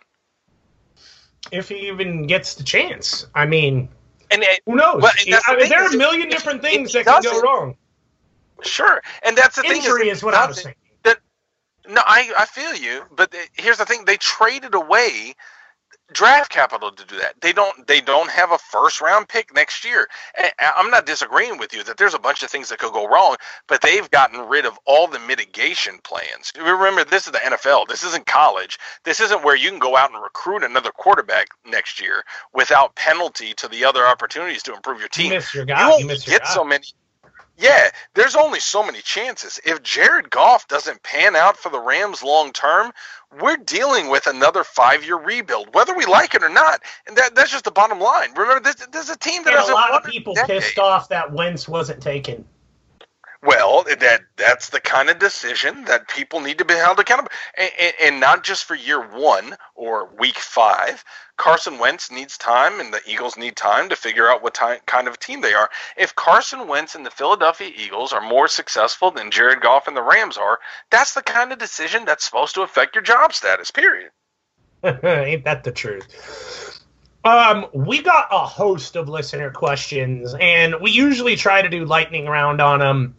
[1.50, 3.26] If he even gets the chance.
[3.34, 3.88] I mean,
[4.30, 5.02] And it, who knows?
[5.02, 7.76] Well, I mean, thing there are a million different things that can go wrong.
[8.62, 9.78] sure, and that's the thing.
[9.78, 10.76] Injury is, is what I was saying.
[11.86, 15.34] No, I, I feel you, but the- here's the thing: they traded away
[16.12, 17.40] draft capital to do that.
[17.40, 17.86] They don't.
[17.86, 20.08] They don't have a first round pick next year.
[20.38, 23.06] And I'm not disagreeing with you that there's a bunch of things that could go
[23.08, 23.36] wrong,
[23.68, 26.52] but they've gotten rid of all the mitigation plans.
[26.58, 27.88] Remember, this is the NFL.
[27.88, 28.78] This isn't college.
[29.04, 33.54] This isn't where you can go out and recruit another quarterback next year without penalty
[33.54, 35.28] to the other opportunities to improve your You team.
[35.28, 35.90] miss your you guy.
[35.96, 36.48] You, only miss your get guy.
[36.54, 36.84] so many.
[37.56, 39.60] Yeah, there's only so many chances.
[39.64, 42.92] If Jared Goff doesn't pan out for the Rams long term,
[43.40, 46.80] we're dealing with another five year rebuild, whether we like it or not.
[47.06, 48.32] And that, that's just the bottom line.
[48.34, 50.62] Remember, this, this is a team that and a lot of people decade.
[50.62, 52.44] pissed off that Wentz wasn't taken.
[53.44, 57.70] Well, that that's the kind of decision that people need to be held accountable, and,
[57.78, 61.04] and, and not just for year one or week five.
[61.36, 65.18] Carson Wentz needs time, and the Eagles need time to figure out what kind of
[65.18, 65.68] team they are.
[65.96, 70.02] If Carson Wentz and the Philadelphia Eagles are more successful than Jared Goff and the
[70.02, 73.70] Rams are, that's the kind of decision that's supposed to affect your job status.
[73.70, 74.10] Period.
[74.84, 76.80] Ain't that the truth?
[77.24, 82.26] Um, we got a host of listener questions, and we usually try to do lightning
[82.26, 83.16] round on them,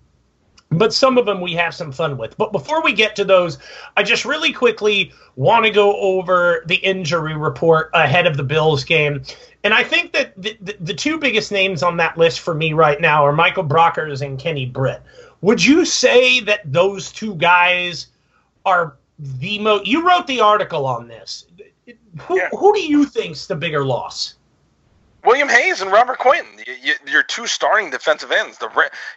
[0.71, 2.37] but some of them we have some fun with.
[2.37, 3.57] But before we get to those,
[3.95, 8.83] I just really quickly want to go over the injury report ahead of the Bills
[8.83, 9.23] game.
[9.63, 12.73] And I think that the, the, the two biggest names on that list for me
[12.73, 15.01] right now are Michael Brockers and Kenny Britt.
[15.41, 18.07] Would you say that those two guys
[18.65, 19.85] are the most?
[19.87, 21.45] You wrote the article on this.
[22.21, 22.49] Who, Yeah.
[22.51, 24.34] who do you think's the bigger loss?
[25.25, 26.43] William Hayes and Robert y
[27.07, 28.57] your two starting defensive ends.
[28.59, 28.69] The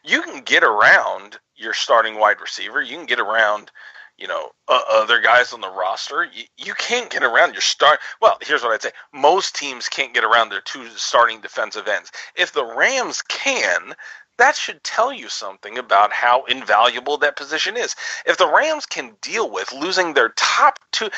[0.03, 2.81] you can get around your starting wide receiver.
[2.81, 3.71] You can get around,
[4.17, 6.25] you know, uh, other guys on the roster.
[6.25, 8.01] You, you can't get around your start.
[8.23, 12.11] Well, here's what I'd say: most teams can't get around their two starting defensive ends.
[12.37, 13.95] If the Rams can,
[14.39, 17.95] that should tell you something about how invaluable that position is.
[18.25, 21.11] If the Rams can deal with losing their top two,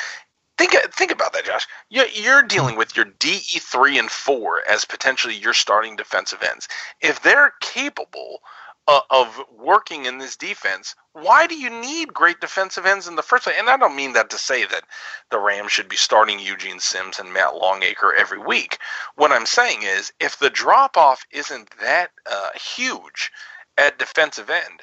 [0.67, 1.67] think think about that, Josh.
[1.89, 6.67] You're, you're dealing with your DE three and four as potentially your starting defensive ends.
[7.01, 8.41] If they're capable
[8.87, 13.23] uh, of working in this defense, why do you need great defensive ends in the
[13.23, 13.55] first place?
[13.57, 14.83] And I don't mean that to say that
[15.29, 18.77] the Rams should be starting Eugene Sims and Matt Longacre every week.
[19.15, 23.31] What I'm saying is, if the drop off isn't that uh, huge
[23.77, 24.81] at defensive end,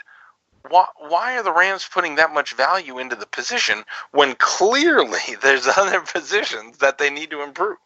[0.68, 5.66] why, why are the Rams putting that much value into the position when clearly there's
[5.66, 7.78] other positions that they need to improve?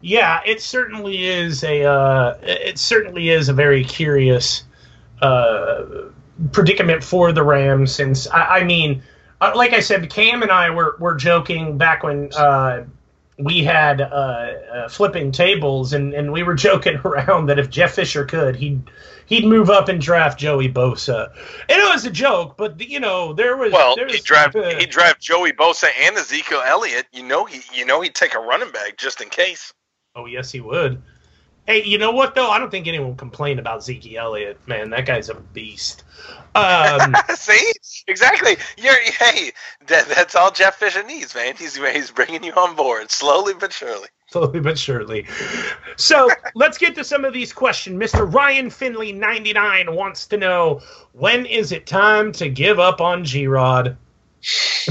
[0.00, 4.64] Yeah, it certainly is a uh, it certainly is a very curious
[5.22, 5.84] uh,
[6.52, 7.92] predicament for the Rams.
[7.92, 9.02] Since I, I mean,
[9.40, 12.84] uh, like I said, Cam and I were were joking back when uh,
[13.38, 17.94] we had uh, uh, flipping tables, and, and we were joking around that if Jeff
[17.94, 18.82] Fisher could, he'd
[19.26, 21.32] he'd move up and draft Joey Bosa.
[21.68, 24.56] And it was a joke, but you know there was well, there was, he draft
[24.56, 27.06] uh, he draft Joey Bosa and Ezekiel Elliott.
[27.12, 29.72] You know he you know he'd take a running back just in case.
[30.14, 31.02] Oh yes, he would.
[31.66, 32.50] Hey, you know what though?
[32.50, 34.58] I don't think anyone complained about Zeke Elliott.
[34.68, 36.04] Man, that guy's a beast.
[36.54, 37.72] Um, See,
[38.06, 38.56] exactly.
[38.78, 39.52] You're hey,
[39.86, 41.54] that, that's all Jeff Fisher needs, man.
[41.56, 44.08] He's he's bringing you on board slowly but surely.
[44.28, 45.26] Slowly but surely.
[45.96, 47.96] So let's get to some of these questions.
[48.00, 48.32] Mr.
[48.32, 50.80] Ryan Finley, 99, wants to know
[51.12, 53.96] when is it time to give up on G Rod?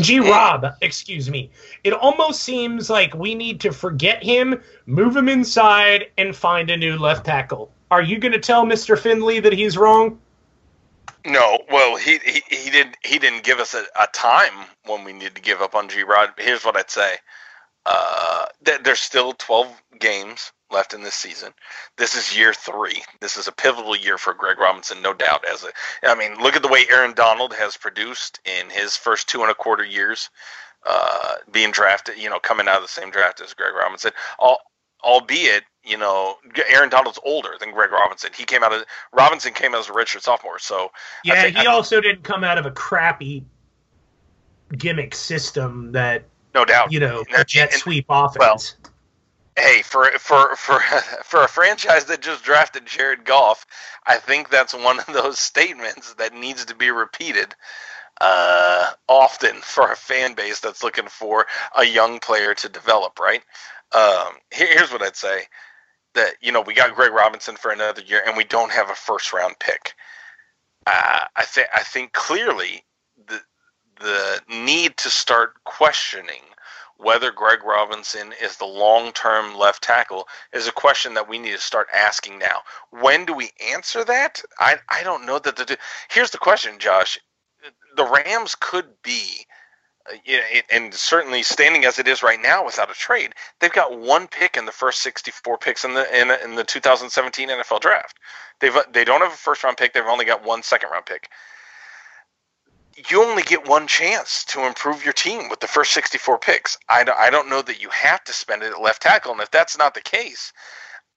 [0.01, 1.49] G Rob, excuse me.
[1.83, 6.75] It almost seems like we need to forget him, move him inside, and find a
[6.75, 7.71] new left tackle.
[7.91, 8.99] Are you going to tell Mr.
[8.99, 10.19] Finley that he's wrong?
[11.25, 15.13] No, well, he he, he didn't he didn't give us a, a time when we
[15.13, 16.33] need to give up on G Rod.
[16.37, 17.15] Here's what I'd say:
[17.85, 21.53] uh, th- there's still 12 games left in this season.
[21.97, 23.03] This is year three.
[23.21, 25.45] This is a pivotal year for Greg Robinson, no doubt.
[25.51, 25.69] As a,
[26.03, 29.51] I mean, look at the way Aaron Donald has produced in his first two and
[29.51, 30.29] a quarter years,
[30.85, 32.17] uh, being drafted.
[32.17, 34.11] You know, coming out of the same draft as Greg Robinson.
[34.39, 34.59] All,
[35.03, 36.37] albeit, you know,
[36.67, 38.31] Aaron Donald's older than Greg Robinson.
[38.35, 40.59] He came out of Robinson came out as a redshirt sophomore.
[40.59, 40.91] So
[41.23, 43.45] yeah, think, he also didn't come out of a crappy
[44.75, 48.75] gimmick system that no doubt you know jet sweep offense.
[48.83, 48.93] Well,
[49.55, 50.79] hey, for for for
[51.23, 53.65] for a franchise that just drafted Jared Goff,
[54.05, 57.55] I think that's one of those statements that needs to be repeated
[58.21, 61.45] uh, often for a fan base that's looking for
[61.77, 63.19] a young player to develop.
[63.19, 63.41] Right?
[63.93, 65.43] Um, here, here's what I'd say:
[66.15, 68.95] that you know we got Greg Robinson for another year, and we don't have a
[68.95, 69.93] first round pick.
[70.87, 72.83] Uh, I think I think clearly
[73.27, 73.41] the
[73.99, 76.41] the need to start questioning
[76.97, 81.51] whether Greg Robinson is the long term left tackle is a question that we need
[81.51, 82.61] to start asking now.
[82.89, 84.41] When do we answer that?
[84.59, 85.77] I, I don't know that the.
[86.09, 87.19] Here's the question, Josh.
[87.95, 89.45] The Rams could be.
[90.07, 94.27] Uh, and certainly standing as it is right now without a trade, they've got one
[94.27, 98.17] pick in the first 64 picks in the in, in the 2017 NFL draft.
[98.59, 99.93] They've they don't have a first round pick.
[99.93, 101.29] They've only got one second round pick
[102.95, 106.77] you only get one chance to improve your team with the first 64 picks.
[106.87, 109.33] I don't, I don't know that you have to spend it at left tackle.
[109.33, 110.53] And if that's not the case,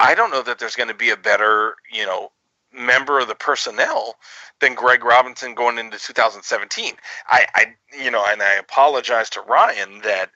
[0.00, 2.32] I don't know that there's going to be a better, you know,
[2.72, 4.16] member of the personnel
[4.60, 6.94] than Greg Robinson going into 2017.
[7.28, 7.66] I, I
[7.98, 10.30] you know, and I apologize to Ryan that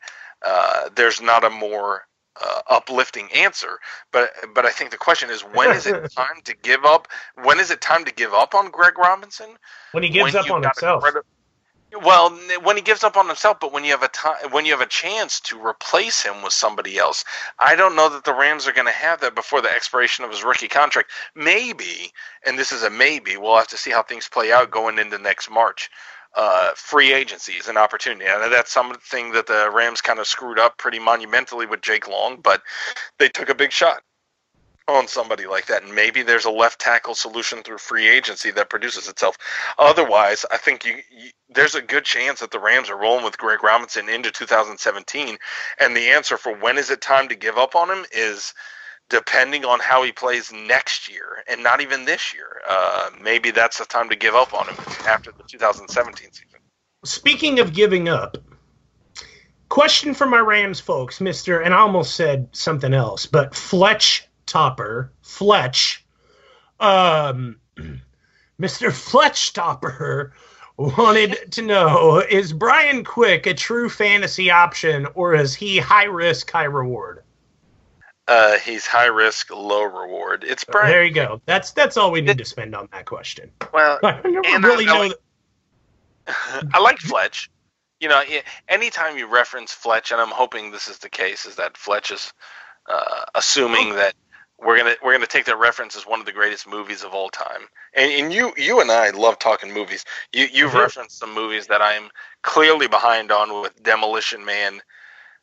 [0.44, 2.02] uh, there's not a more
[2.40, 3.78] uh, uplifting answer.
[4.12, 7.08] But but I think the question is when is it time to give up?
[7.42, 9.58] When is it time to give up on Greg Robinson?
[9.92, 11.04] When he gives when up on himself.
[12.02, 12.30] well,
[12.62, 14.80] when he gives up on himself, but when you have a time, when you have
[14.80, 17.24] a chance to replace him with somebody else,
[17.58, 20.30] I don't know that the Rams are going to have that before the expiration of
[20.30, 21.10] his rookie contract.
[21.34, 22.12] Maybe,
[22.46, 23.36] and this is a maybe.
[23.36, 25.90] We'll have to see how things play out going into next March
[26.34, 28.26] uh, free agency is an opportunity.
[28.26, 32.40] And that's something that the Rams kind of screwed up pretty monumentally with Jake Long,
[32.40, 32.62] but
[33.18, 34.02] they took a big shot
[34.88, 35.82] on somebody like that.
[35.82, 39.36] And maybe there's a left tackle solution through free agency that produces itself.
[39.78, 43.38] Otherwise, I think you, you, there's a good chance that the Rams are rolling with
[43.38, 45.38] Greg Robinson into 2017.
[45.78, 48.54] And the answer for when is it time to give up on him is–
[49.12, 52.62] depending on how he plays next year, and not even this year.
[52.66, 54.74] Uh, maybe that's the time to give up on him
[55.06, 56.60] after the 2017 season.
[57.04, 58.38] Speaking of giving up,
[59.68, 65.12] question for my Rams folks, Mister, and I almost said something else, but Fletch Topper,
[65.20, 66.06] Fletch,
[66.80, 67.60] um,
[68.58, 70.32] Mister Fletch Topper
[70.78, 76.50] wanted to know: Is Brian Quick a true fantasy option, or is he high risk,
[76.50, 77.21] high reward?
[78.28, 80.44] Uh, he's high risk, low reward.
[80.44, 80.90] It's Brian.
[80.90, 81.40] There you go.
[81.46, 83.50] That's that's all we need to spend on that question.
[83.72, 85.16] Well, I and really I, I like,
[86.72, 87.50] I like Fletch.
[88.00, 88.22] You know,
[88.68, 92.32] anytime you reference Fletch, and I'm hoping this is the case, is that Fletch is
[92.88, 94.14] uh, assuming that
[94.60, 97.28] we're gonna we're gonna take that reference as one of the greatest movies of all
[97.28, 97.62] time.
[97.94, 100.04] And, and you you and I love talking movies.
[100.32, 100.80] You you've Mhm.
[100.80, 102.10] referenced some movies that I'm
[102.42, 104.80] clearly behind on with Demolition Man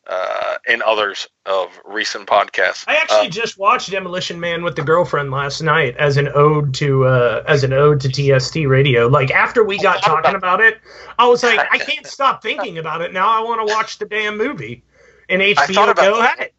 [0.08, 2.84] uh, and others of recent podcasts.
[2.88, 6.74] I actually Uh, just watched Demolition Man with the girlfriend last night as an ode
[6.76, 9.08] to uh, as an ode to TST radio.
[9.08, 10.80] Like after we got talking about it,
[11.18, 13.30] I was like, I can't stop thinking about it now.
[13.30, 14.84] I want to watch the damn movie.
[15.30, 16.36] And HBO go that.
[16.40, 16.52] ahead.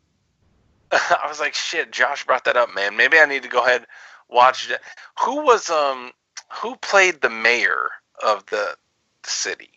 [0.92, 2.96] I was like, shit, Josh brought that up, man.
[2.96, 3.86] Maybe I need to go ahead
[4.30, 4.80] watch it.
[5.24, 6.12] Who was um
[6.52, 7.90] who played the mayor
[8.22, 8.76] of the,
[9.22, 9.69] the city?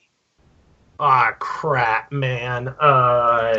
[0.99, 2.69] Ah, crap, man.
[2.79, 3.53] Uh,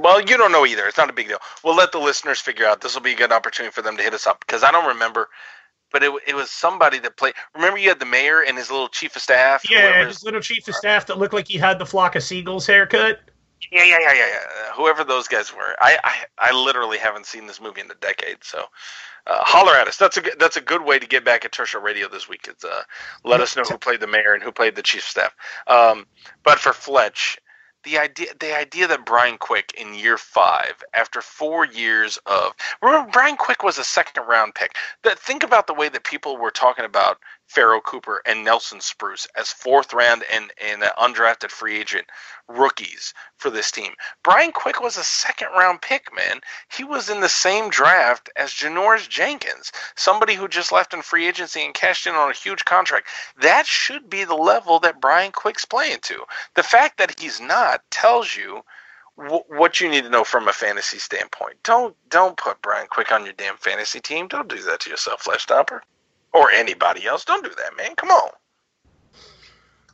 [0.00, 0.86] Well, you don't know either.
[0.86, 1.38] It's not a big deal.
[1.64, 2.82] We'll let the listeners figure out.
[2.82, 4.86] This will be a good opportunity for them to hit us up because I don't
[4.86, 5.28] remember.
[5.90, 7.32] But it, it was somebody that played.
[7.54, 9.62] Remember, you had the mayor and his little chief of staff.
[9.70, 12.66] yeah, his little chief of staff that looked like he had the flock of seagulls
[12.66, 13.20] haircut.
[13.70, 14.72] Yeah, yeah, yeah, yeah, yeah.
[14.74, 18.38] Whoever those guys were, I, I, I literally haven't seen this movie in a decade.
[18.42, 18.64] So,
[19.26, 19.96] uh, holler at us.
[19.96, 22.48] That's a that's a good way to get back at terrestrial radio this week.
[22.48, 22.82] Is uh,
[23.24, 25.34] let us know who played the mayor and who played the chief staff.
[25.66, 26.06] Um,
[26.44, 27.38] but for Fletch,
[27.84, 32.52] the idea the idea that Brian Quick in year five, after four years of
[32.82, 34.76] remember Brian Quick was a second round pick.
[35.04, 37.18] That think about the way that people were talking about
[37.48, 42.06] Pharoh Cooper and Nelson Spruce as fourth round and and uh, undrafted free agent
[42.46, 43.94] rookies for this team.
[44.22, 46.40] Brian Quick was a second round pick, man.
[46.70, 51.26] He was in the same draft as Janoris Jenkins, somebody who just left in free
[51.26, 53.08] agency and cashed in on a huge contract.
[53.40, 56.24] That should be the level that Brian Quick's playing to.
[56.54, 58.62] The fact that he's not tells you
[59.16, 61.56] what you need to know from a fantasy standpoint.
[61.64, 64.28] Don't don't put Brian Quick on your damn fantasy team.
[64.28, 65.82] Don't do that to yourself, Flesh Stopper.
[66.32, 67.24] Or anybody else.
[67.24, 67.94] Don't do that, man.
[67.96, 68.30] Come on.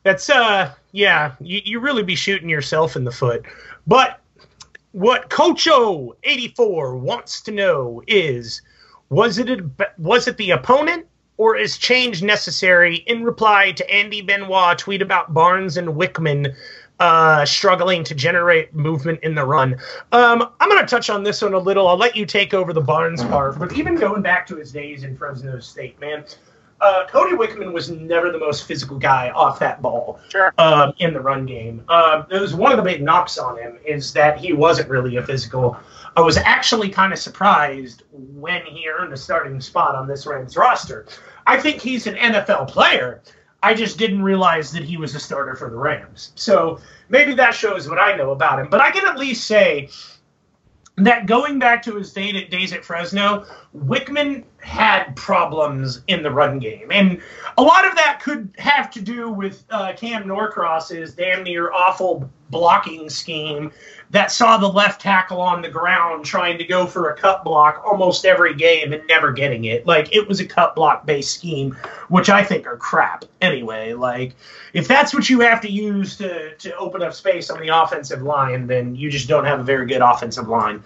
[0.02, 3.44] That's uh yeah, you, you really be shooting yourself in the foot.
[3.86, 4.20] But
[4.92, 8.62] what Cocho 84 wants to know is
[9.08, 9.68] was it a,
[9.98, 11.06] was it the opponent
[11.36, 16.54] or is change necessary in reply to Andy Benoit tweet about Barnes and Wichmann
[17.00, 19.74] uh, struggling to generate movement in the run.
[20.12, 21.88] Um, I'm going to touch on this one a little.
[21.88, 23.58] I'll let you take over the Barnes part.
[23.58, 26.24] But even going back to his days in Fresno State, man,
[26.80, 30.52] uh, Cody Wichmann was never the most physical guy off that ball Sure.
[30.58, 31.82] um, in the run game.
[31.88, 35.16] Um, it was one of the big knocks on him is that he wasn't really
[35.16, 35.76] a physical.
[36.16, 40.56] I was actually kind of surprised when he earned a starting spot on this Rams
[40.56, 41.06] roster.
[41.46, 43.20] I think he's an NFL player.
[43.64, 46.32] I just didn't realize that he was a starter for the Rams.
[46.34, 48.68] So maybe that shows what I know about him.
[48.68, 49.88] But I can at least say
[50.96, 56.58] that going back to his day days at Fresno, Wichmann had problems in the run
[56.58, 56.92] game.
[56.92, 57.22] And
[57.56, 62.30] a lot of that could have to do with uh, Cam Norcross's damn near awful
[62.50, 63.72] blocking scheme
[64.14, 67.82] that saw the left tackle on the ground trying to go for a cut block
[67.84, 69.88] almost every game and never getting it.
[69.88, 71.72] Like, it was a cut block based scheme,
[72.08, 73.92] which I think are crap anyway.
[73.92, 74.36] Like,
[74.72, 78.22] if that's what you have to use to, to open up space on the offensive
[78.22, 80.84] line, then you just don't have a very good offensive line.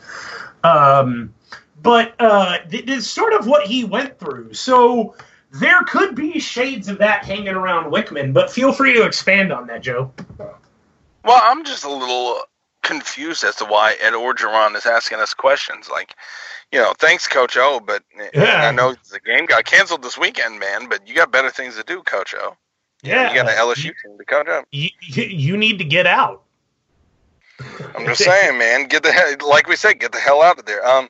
[0.64, 1.35] Um,
[1.83, 4.55] but uh, this sort of what he went through.
[4.55, 5.14] So
[5.53, 9.66] there could be shades of that hanging around Wichmann, but feel free to expand on
[9.66, 10.12] that, Joe.
[11.24, 12.48] Well, I'm just a little
[12.83, 15.89] confused as to why Ed Orgeron is asking us questions.
[15.91, 16.14] Like,
[16.72, 18.03] you know, thanks, Coach O, but
[18.35, 18.68] Yeah.
[18.68, 20.89] I know the game got canceled this weekend, man.
[20.89, 22.57] But you got better things to do, Coach O.
[23.03, 24.66] Yeah, you got an LSU team to coach up.
[24.72, 26.43] You, you, you need to get out.
[27.97, 28.89] I'm just saying, man.
[28.89, 30.85] Get the hell, like we said, get the hell out of there.
[30.87, 31.09] Um,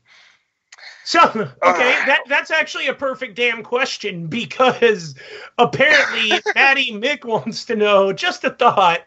[1.04, 5.14] So okay, that that's actually a perfect damn question because
[5.56, 8.12] apparently Patty Mick wants to know.
[8.12, 9.00] Just a thought,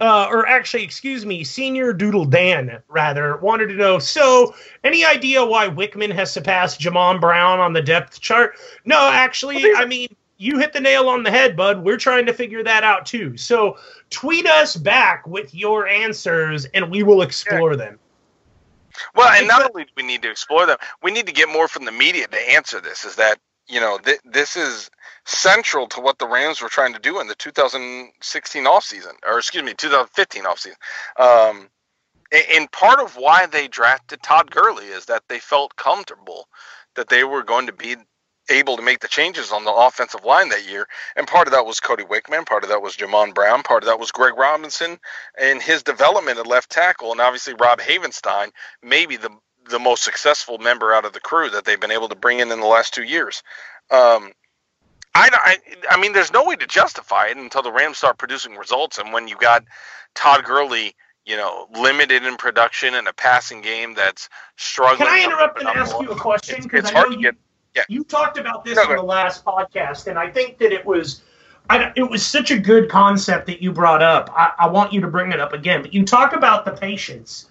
[0.00, 3.98] uh, or actually, excuse me, Senior Doodle Dan rather wanted to know.
[3.98, 8.56] So, any idea why Wichmann has surpassed Jamon Brown on the depth chart?
[8.84, 11.84] No, actually, I mean you hit the nail on the head, bud.
[11.84, 13.36] We're trying to figure that out too.
[13.36, 13.78] So,
[14.10, 17.98] tweet us back with your answers, and we will explore them.
[19.14, 21.68] well, and not only do we need to explore them, we need to get more
[21.68, 23.04] from the media to answer this.
[23.04, 23.38] Is that
[23.68, 24.90] you know th- this is
[25.24, 29.62] central to what the Rams were trying to do in the 2016 offseason, or excuse
[29.62, 30.74] me, 2015 offseason.
[31.18, 31.68] Um,
[32.32, 36.48] and part of why they drafted Todd Gurley is that they felt comfortable
[36.96, 37.96] that they were going to be
[38.50, 40.86] able to make the changes on the offensive line that year.
[41.16, 43.88] And part of that was Cody Wichmann, part of that was Jamon Brown, part of
[43.88, 44.98] that was Greg Robinson
[45.38, 48.50] and his development at left tackle, and obviously Rob Havenstein,
[48.82, 49.30] maybe the
[49.70, 52.50] the most successful member out of the crew that they've been able to bring in
[52.50, 53.44] in the last two years.
[53.92, 54.32] Um,
[55.14, 55.58] I, I,
[55.90, 58.98] I mean, there's no way to justify it until the Rams start producing results.
[58.98, 59.64] And when you got
[60.14, 60.94] Todd Gurley,
[61.24, 65.08] you know, limited in production and a passing game that's struggling.
[65.08, 66.62] Can I interrupt and ask you a question?
[66.62, 67.36] Because I know you, get,
[67.76, 67.82] yeah.
[67.88, 71.22] you talked about this no, on the last podcast, and I think that it was.
[71.70, 74.30] I, it was such a good concept that you brought up.
[74.34, 75.80] I, I, want you to bring it up again.
[75.80, 77.48] But you talk about the patience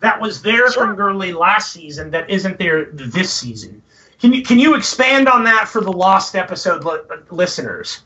[0.00, 0.88] that was there sure.
[0.88, 3.80] from Gurley last season that isn't there this season.
[4.22, 7.00] Can you can you expand on that for the lost episode li-
[7.30, 8.04] listeners?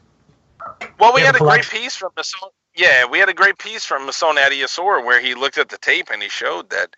[0.99, 2.49] Well, we had a great piece from Masson.
[2.75, 6.09] Yeah, we had a great piece from Masson Adiasor where he looked at the tape
[6.11, 6.97] and he showed that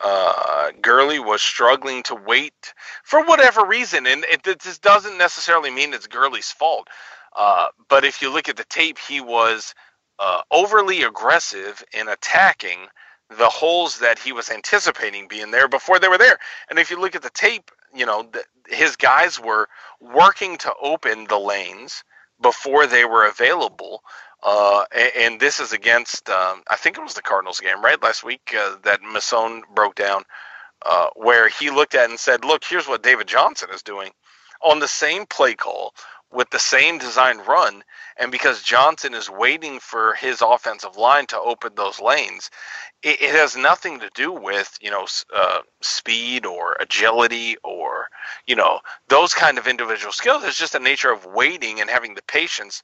[0.00, 5.72] uh, Gurley was struggling to wait for whatever reason, and it, it this doesn't necessarily
[5.72, 6.86] mean it's Gurley's fault.
[7.36, 9.74] Uh, but if you look at the tape, he was
[10.20, 12.86] uh, overly aggressive in attacking
[13.36, 16.38] the holes that he was anticipating being there before they were there.
[16.68, 19.68] And if you look at the tape, you know, the, his guys were
[20.00, 22.04] working to open the lanes
[22.40, 24.02] before they were available.
[24.42, 28.02] Uh, and, and, this is against, um, I think it was the Cardinals game, right?
[28.02, 30.22] Last week uh, that Masson broke down,
[30.86, 34.12] uh, where he looked at and said, Look, here's what David Johnson is doing.
[34.62, 35.92] On the same play call,
[36.32, 37.82] with the same design run,
[38.16, 42.50] and because Johnson is waiting for his offensive line to open those lanes,
[43.02, 48.08] it, it has nothing to do with you know uh, speed or agility or
[48.46, 50.44] you know those kind of individual skills.
[50.44, 52.82] It's just the nature of waiting and having the patience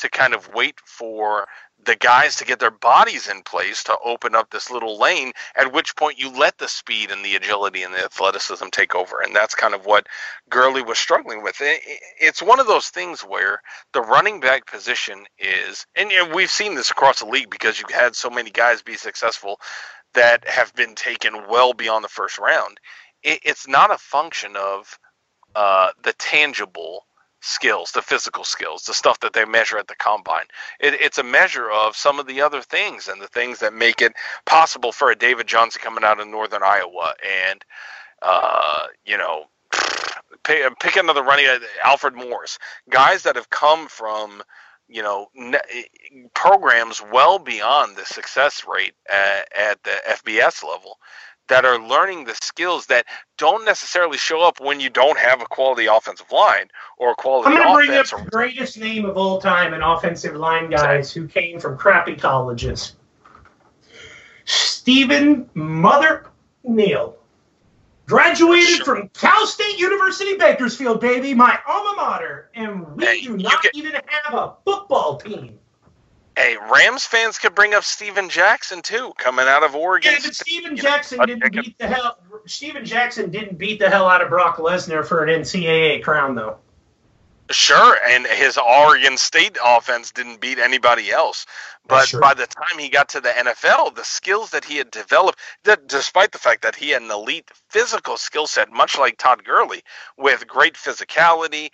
[0.00, 1.46] to kind of wait for
[1.84, 5.72] the guys to get their bodies in place to open up this little lane, at
[5.72, 9.20] which point you let the speed and the agility and the athleticism take over.
[9.20, 10.06] And that's kind of what
[10.50, 11.56] Gurley was struggling with.
[11.60, 16.90] It's one of those things where the running back position is, and we've seen this
[16.90, 19.58] across the league because you've had so many guys be successful
[20.14, 22.78] that have been taken well beyond the first round.
[23.22, 24.98] It's not a function of
[25.54, 27.06] uh, the tangible
[27.40, 30.44] skills, the physical skills, the stuff that they measure at the combine.
[30.78, 34.00] It, it's a measure of some of the other things and the things that make
[34.00, 34.12] it
[34.46, 37.14] possible for a David Johnson coming out of Northern Iowa
[37.48, 37.64] and,
[38.22, 39.44] uh, you know,
[40.44, 44.42] pick, pick another running, uh, Alfred Morris, guys that have come from
[44.92, 45.28] you know
[46.34, 50.98] programs well beyond the success rate at, at the FBS level
[51.50, 53.04] that are learning the skills that
[53.36, 57.50] don't necessarily show up when you don't have a quality offensive line or a quality.
[57.50, 61.12] I'm going to bring up the greatest name of all time in offensive line guys
[61.12, 62.94] who came from crappy colleges.
[64.44, 66.26] Stephen Mother
[66.64, 67.16] Neal.
[68.06, 68.84] Graduated sure.
[68.84, 73.72] from Cal State University Bakersfield, baby, my alma mater, and we hey, do not get,
[73.76, 75.59] even have a football team.
[76.36, 80.12] Hey, Rams fans could bring up Steven Jackson too, coming out of Oregon.
[80.12, 82.18] Yeah, but Steven Jackson know, didn't beat the hell.
[82.46, 86.58] Steven Jackson didn't beat the hell out of Brock Lesnar for an NCAA crown, though.
[87.50, 91.46] Sure, and his Oregon State offense didn't beat anybody else.
[91.88, 92.20] But sure.
[92.20, 95.88] by the time he got to the NFL, the skills that he had developed, that
[95.88, 99.82] despite the fact that he had an elite physical skill set, much like Todd Gurley,
[100.16, 101.70] with great physicality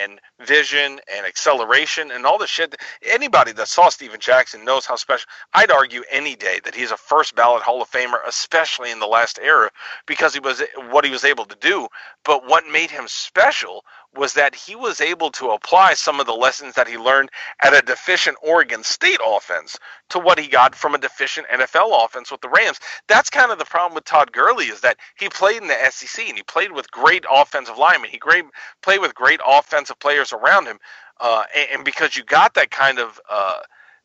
[0.00, 2.76] and vision and acceleration and all the shit.
[3.02, 5.28] Anybody that saw Steven Jackson knows how special.
[5.52, 9.06] I'd argue any day that he's a first ballot Hall of Famer, especially in the
[9.06, 9.70] last era,
[10.06, 11.88] because he was what he was able to do.
[12.24, 13.84] But what made him special
[14.16, 17.30] was that he was able to apply some of the lessons that he learned
[17.60, 19.78] at a deficient Oregon State offense
[20.10, 22.80] to what he got from a deficient NFL offense with the Rams.
[23.06, 26.26] That's kind of the problem with Todd Gurley is that he played in the SEC
[26.26, 28.10] and he played with great offensive linemen.
[28.10, 28.44] He great,
[28.82, 30.78] played with great offensive players around him,
[31.20, 33.60] uh, and, and, because you got that kind of uh,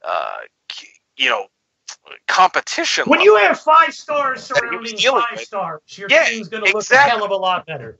[0.05, 0.35] uh,
[1.15, 1.47] you know
[2.27, 3.05] competition.
[3.07, 5.41] When you have five stars surrounding five with.
[5.41, 7.11] stars, your yeah, team's going to look exactly.
[7.11, 7.99] a hell of a lot better.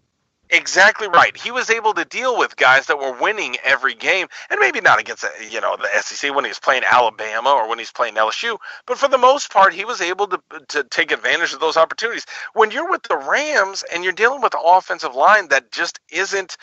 [0.54, 1.38] Exactly right.
[1.38, 5.02] He was able to deal with guys that were winning every game, and maybe not
[5.02, 8.16] against uh, you know the SEC when he was playing Alabama or when he's playing
[8.16, 11.78] LSU, but for the most part, he was able to to take advantage of those
[11.78, 12.26] opportunities.
[12.56, 16.58] When you're with the Rams and you're dealing with an offensive line that just isn't,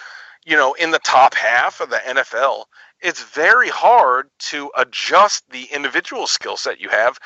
[0.47, 2.65] you know, in the top half of the NFL,
[3.03, 7.19] it's very hard to adjust the individual skill set you have,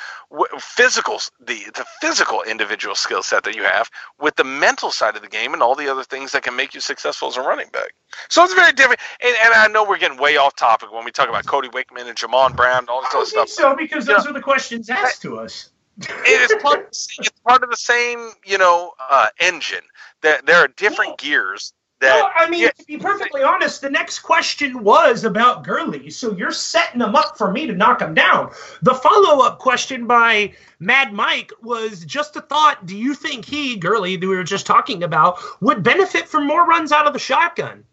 [0.59, 5.22] physical the the physical individual skill set that you have with the mental side of
[5.22, 7.68] the game and all the other things that can make you successful as a running
[7.72, 7.95] back.
[8.29, 9.01] So it's very different.
[9.20, 12.07] And, and I know we're getting way off topic when we talk about Cody Wichmann
[12.07, 13.49] and Jamon Brown, all this other stuff.
[13.49, 15.70] So because those are the questions asked to us.
[15.99, 19.85] it is part, it's part of the same, you know, uh, engine.
[20.22, 21.29] There, there are different yeah.
[21.31, 21.72] gears
[22.05, 22.22] that.
[22.22, 26.32] Well, I mean, yeah, to be perfectly honest, the next question was about Gurley, so
[26.32, 28.52] you're setting them up for me to knock them down.
[28.82, 32.86] The follow up question by Mad Mike was just a thought.
[32.86, 36.66] Do you think he, Gurley, that we were just talking about, would benefit from more
[36.66, 37.84] runs out of the shotgun?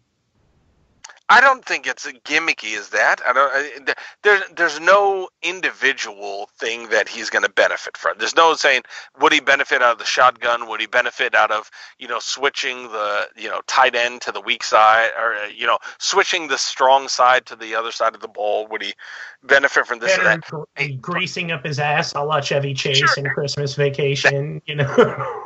[1.28, 3.20] I don't think it's as gimmicky as that.
[3.26, 3.50] I don't.
[3.54, 8.18] I, there's there's no individual thing that he's going to benefit from.
[8.18, 8.82] There's no saying
[9.20, 10.68] would he benefit out of the shotgun?
[10.68, 14.40] Would he benefit out of you know switching the you know tight end to the
[14.40, 18.20] weak side, or uh, you know switching the strong side to the other side of
[18.20, 18.66] the ball?
[18.68, 18.92] Would he
[19.42, 20.40] benefit from this or Better
[20.76, 20.96] that?
[21.00, 23.08] gr- greasing up his ass a la Chevy Chase Sure.
[23.16, 24.94] in Christmas Vacation, you know.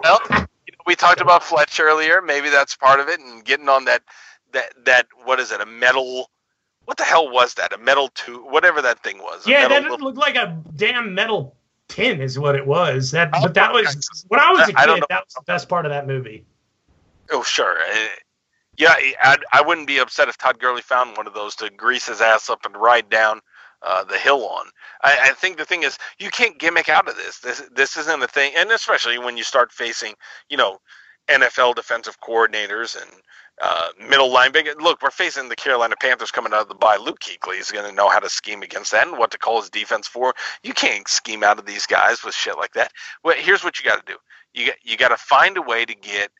[0.02, 2.20] Well, you know, we talked about Fletch earlier.
[2.22, 4.02] Maybe that's part of it, and getting on that
[4.57, 5.61] that that what is it?
[5.61, 6.30] A metal.
[6.84, 7.72] What the hell was that?
[7.72, 9.46] A metal two, whatever that thing was.
[9.46, 11.57] yeah, that little- looked like a damn metal
[11.88, 13.11] tin, is what it was.
[13.11, 15.04] That, Oh, but that was when I was a kid.
[15.09, 16.44] That was the best part of that movie.
[17.30, 17.80] Oh, sure.
[17.80, 18.07] Uh,
[18.78, 22.07] Yeah, I, I wouldn't be upset if Todd Gurley found one of those to grease
[22.07, 23.40] his ass up and ride down
[23.82, 24.66] uh, the hill on.
[25.02, 27.38] I, I think the thing is, you can't gimmick out of this.
[27.40, 30.14] This this isn't a thing, and especially when you start facing,
[30.48, 30.78] you know,
[31.28, 33.11] NFL defensive coordinators and
[33.62, 34.80] uh, middle linebacker.
[34.80, 36.96] Look, we're facing the Carolina Panthers coming out of the bye.
[36.96, 39.61] Luke Kuechly is going to know how to scheme against that and what to call
[39.61, 40.34] his defense for.
[40.62, 42.92] You can't scheme out of these guys with shit like that.
[43.24, 44.18] Well, here's what you got to do.
[44.54, 46.30] You got, you got to find a way to get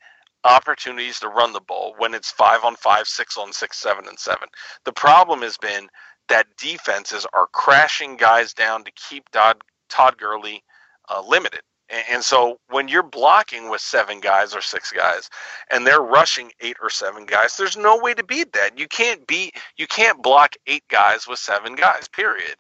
[0.45, 4.19] opportunities to run the ball when it's five on five, six on six, seven and
[4.19, 4.49] seven.
[4.85, 5.89] The problem has been
[6.29, 10.63] that defenses are crashing guys down to keep Todd, Todd Gurley
[11.09, 11.63] uh, limited.
[11.89, 15.31] And, so when you're blocking with seven guys or six guys
[15.71, 18.79] and they're rushing eight or seven guys, there's no way to beat that.
[18.79, 22.57] You can't beat you can't block eight guys with seven guys, period.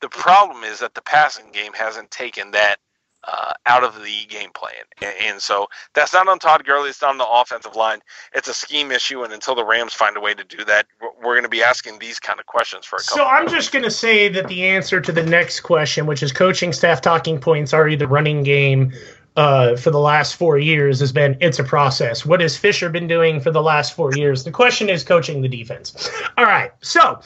[0.00, 2.76] The problem is that the passing game hasn't taken that
[3.24, 4.84] uh, out of the game plan.
[5.02, 6.90] And, and so that's not on Todd Gurley.
[6.90, 8.00] It's not on the offensive line.
[8.34, 9.24] It's a scheme issue.
[9.24, 11.98] And until the Rams find a way to do that, we're- going to be asking
[11.98, 13.16] these kind of questions for a couple.
[13.16, 16.32] So I'm just going to say that the answer to the next question, which is
[16.32, 18.92] coaching staff talking points, are the running game
[19.36, 22.26] uh, for the last four years, has been it's a process.
[22.26, 24.44] What has Fisher been doing for the last four years?
[24.44, 26.10] The question is coaching the defense.
[26.36, 26.72] All right.
[26.82, 27.20] So.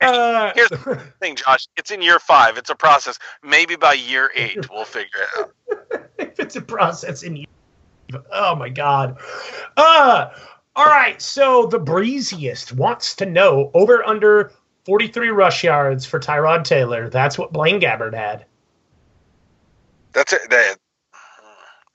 [0.00, 1.66] Uh, Here's the thing, Josh.
[1.76, 2.56] It's in year five.
[2.56, 3.18] It's a process.
[3.42, 6.08] Maybe by year eight, we'll figure it out.
[6.18, 7.46] if it's a process in you.
[8.32, 9.18] Oh my god.
[9.76, 10.30] Uh
[10.76, 14.52] all right, so the breeziest wants to know over under
[14.84, 17.08] 43 rush yards for Tyrod Taylor.
[17.08, 18.46] That's what Blaine Gabbert had.
[20.12, 20.48] That's it.
[20.48, 20.76] That,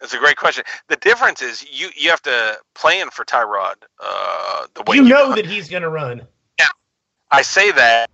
[0.02, 0.64] it's a great question.
[0.88, 5.30] The difference is you you have to plan for Tyrod uh, the way You know
[5.30, 5.42] do.
[5.42, 6.28] that he's going to run.
[7.32, 8.10] I say that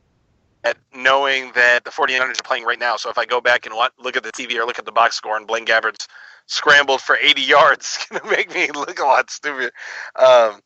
[0.64, 2.95] at knowing that the 49ers are playing right now.
[2.95, 5.16] So if I go back and look at the TV or look at the box
[5.16, 6.07] score and Blaine Gabbert's
[6.45, 9.72] scrambled for 80 yards, it's going to make me look a lot stupid.
[10.16, 10.62] Um,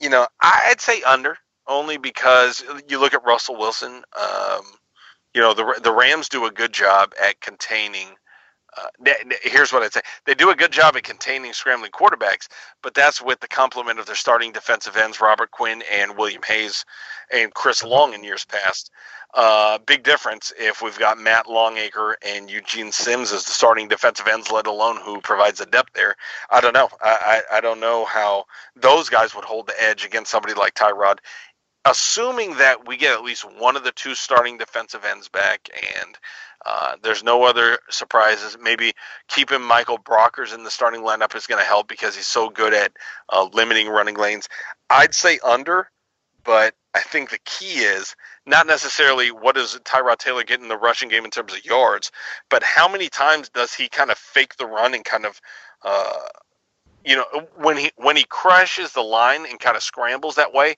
[0.00, 4.02] you know, I'd say under only because you look at Russell Wilson.
[4.20, 4.62] Um,
[5.32, 8.08] you know, the the Rams do a good job at containing.
[8.76, 9.12] Uh,
[9.42, 12.48] here's what I'd say: they do a good job at containing scrambling quarterbacks,
[12.82, 16.84] but that's with the complement of their starting defensive ends, Robert Quinn and William Hayes,
[17.32, 18.90] and Chris Long in years past.
[19.34, 24.28] Uh, big difference if we've got Matt Longacre and Eugene Sims as the starting defensive
[24.28, 26.14] ends, let alone who provides the depth there.
[26.50, 26.88] I don't know.
[27.02, 28.44] I, I, I don't know how
[28.76, 31.18] those guys would hold the edge against somebody like Tyrod.
[31.84, 35.68] Assuming that we get at least one of the two starting defensive ends back
[36.00, 36.16] and
[36.66, 38.56] uh, there's no other surprises.
[38.60, 38.92] Maybe
[39.28, 42.72] keeping Michael Brockers in the starting lineup is going to help because he's so good
[42.72, 42.92] at
[43.30, 44.48] uh, limiting running lanes.
[44.90, 45.90] I'd say under,
[46.44, 48.14] but I think the key is
[48.46, 52.12] not necessarily what does Tyrod Taylor get in the rushing game in terms of yards,
[52.48, 55.40] but how many times does he kind of fake the run and kind of,
[55.82, 56.20] uh,
[57.04, 57.24] you know,
[57.56, 60.76] when he when he crashes the line and kind of scrambles that way,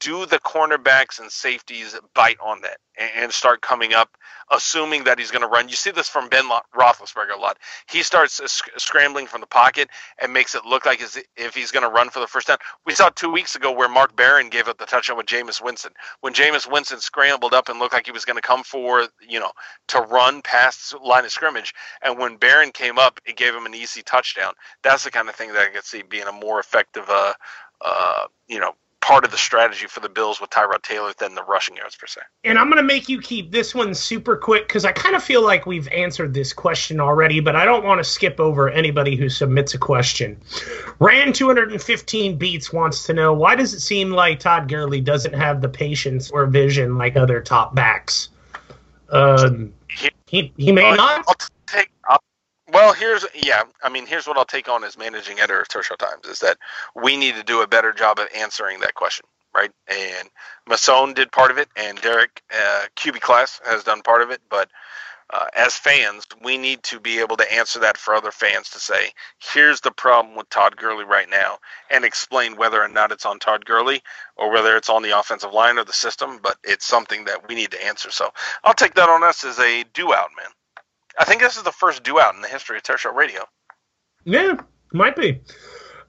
[0.00, 4.16] do the cornerbacks and safeties bite on that and, start coming up,
[4.50, 5.68] assuming that he's going to run?
[5.68, 6.44] You see this from Ben
[6.76, 7.58] Roethlisberger a lot.
[7.90, 8.40] He starts
[8.76, 9.88] scrambling from the pocket
[10.20, 12.58] and makes it look like as if he's going to run for the first down.
[12.86, 15.92] We saw two weeks ago where Mark Barron gave up the touchdown with Jameis Winston.
[16.20, 19.40] When Jameis Winston scrambled up and looked like he was going to come for, you
[19.40, 19.52] know,
[19.88, 23.74] to run past line of scrimmage, and when Barron came up, it gave him an
[23.74, 24.52] easy touchdown.
[24.82, 27.34] That's the kind of thing that I could see being a more effective, uh,
[27.80, 28.72] uh, you know,
[29.04, 32.06] part of the strategy for the Bills with Tyrod Taylor than the rushing yards per
[32.06, 32.22] se.
[32.42, 35.22] And I'm going to make you keep this one super quick because I kind of
[35.22, 39.14] feel like we've answered this question already, but I don't want to skip over anybody
[39.14, 40.40] who submits a question.
[41.00, 45.60] Ran 215 beats wants to know why does it seem like Todd Gurley doesn't have
[45.60, 48.30] the patience or vision like other top backs?
[49.10, 49.74] Um,
[50.26, 51.24] he, he may Uh, not.
[51.28, 51.34] I'll
[51.66, 51.90] take.
[52.08, 52.22] I'll,
[52.74, 53.64] Well, here's yeah.
[53.84, 56.40] I mean, here's what I'll take on as managing editor of Turf Show Times is
[56.40, 56.58] that
[56.96, 59.72] we need to do a better job of answering that question, right?
[59.88, 60.30] And
[60.68, 64.42] Masson did part of it, and Derek uh, QB Class has done part of it.
[64.50, 64.70] But
[65.32, 68.80] uh, as fans, we need to be able to answer that for other fans to
[68.80, 69.12] say,
[69.54, 71.58] here's the problem with Todd Gurley right now,
[71.90, 74.02] and explain whether or not it's on Todd Gurley
[74.36, 76.40] or whether it's on the offensive line or the system.
[76.42, 78.10] But it's something that we need to answer.
[78.12, 78.30] So
[78.64, 80.52] I'll take that on us as a do out, man.
[81.18, 83.44] I think this is the first do out in the history of Turf Show Radio.
[84.24, 84.56] Yeah,
[84.92, 85.40] might be.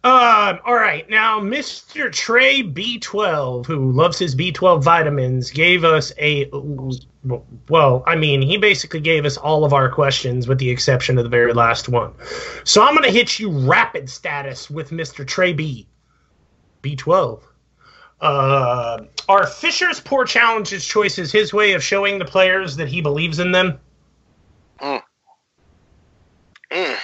[0.03, 2.12] Uh, all right, now Mr.
[2.12, 6.47] Trey B12, who loves his B12 vitamins, gave us a
[7.70, 11.24] well, I mean, he basically gave us all of our questions with the exception of
[11.24, 12.14] the very last one.
[12.66, 15.26] So I'm going to hit you rapid status with Mr.
[15.26, 15.88] Trey B.
[16.84, 17.41] B12.
[18.22, 23.39] Uh, are Fisher's poor challenges choices his way of showing the players that he believes
[23.39, 23.80] in them?
[24.82, 25.01] Mm.
[26.71, 26.97] Mm.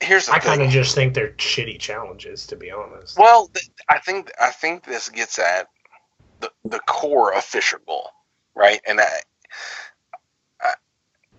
[0.00, 3.18] Here's the I kind of just think they're shitty challenges, to be honest.
[3.18, 5.68] Well, th- I think I think this gets at
[6.40, 8.10] the the core of Fisher Bowl,
[8.54, 8.80] right?
[8.86, 9.06] And I,
[10.62, 10.72] I,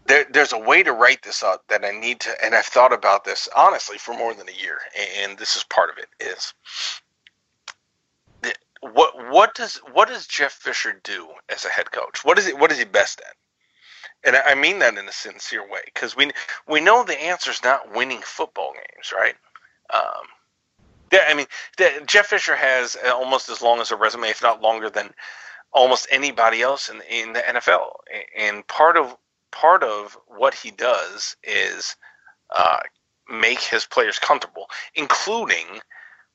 [0.07, 2.93] there, there's a way to write this up that I need to, and I've thought
[2.93, 4.79] about this honestly for more than a year,
[5.23, 6.09] and this is part of it.
[6.19, 6.53] Is
[8.81, 12.25] what what does what does Jeff Fisher do as a head coach?
[12.25, 12.57] What is it?
[12.57, 13.35] What is he best at?
[14.23, 16.31] And I mean that in a sincere way because we
[16.67, 19.35] we know the answer is not winning football games, right?
[19.93, 20.27] Um,
[21.11, 21.47] yeah, I mean,
[22.05, 25.13] Jeff Fisher has almost as long as a resume, if not longer than
[25.73, 27.91] almost anybody else in in the NFL.
[28.37, 29.15] And part of
[29.51, 31.95] part of what he does is
[32.55, 32.79] uh,
[33.29, 35.81] make his players comfortable, including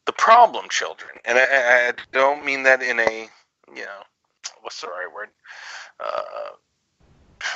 [0.07, 1.11] the problem children.
[1.25, 3.29] And I, I don't mean that in a
[3.75, 4.03] you know
[4.63, 5.29] what's the right word
[6.01, 6.51] uh,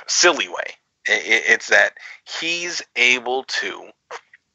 [0.07, 0.75] silly way.
[1.07, 1.95] It, it's that
[2.41, 3.89] he's able to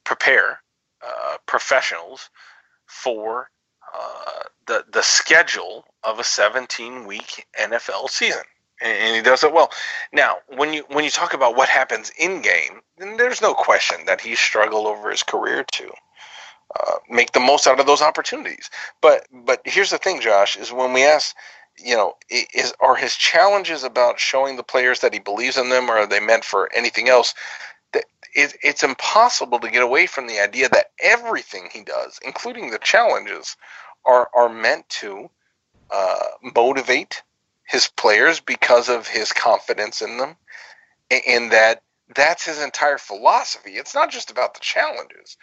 [0.03, 0.59] prepare
[1.05, 2.29] uh, professionals
[2.85, 3.49] for
[3.93, 8.43] uh, the the schedule of a 17 week NFL season,
[8.81, 9.71] and he does it well.
[10.11, 14.05] Now, when you when you talk about what happens in game, then there's no question
[14.05, 15.91] that he struggled over his career to
[16.79, 18.69] uh, make the most out of those opportunities.
[19.01, 21.35] But but here's the thing, Josh, is when we ask,
[21.77, 25.89] you know, is are his challenges about showing the players that he believes in them,
[25.89, 27.33] or are they meant for anything else?
[28.35, 32.79] it, it's impossible to get away from the idea that everything he does, including the
[32.79, 33.55] challenges,
[34.05, 35.29] are are meant to
[35.91, 37.23] uh, motivate
[37.67, 40.35] his players because of his confidence in them,
[41.27, 41.81] and that
[42.15, 43.71] that's his entire philosophy.
[43.71, 45.37] It's not just about the challenges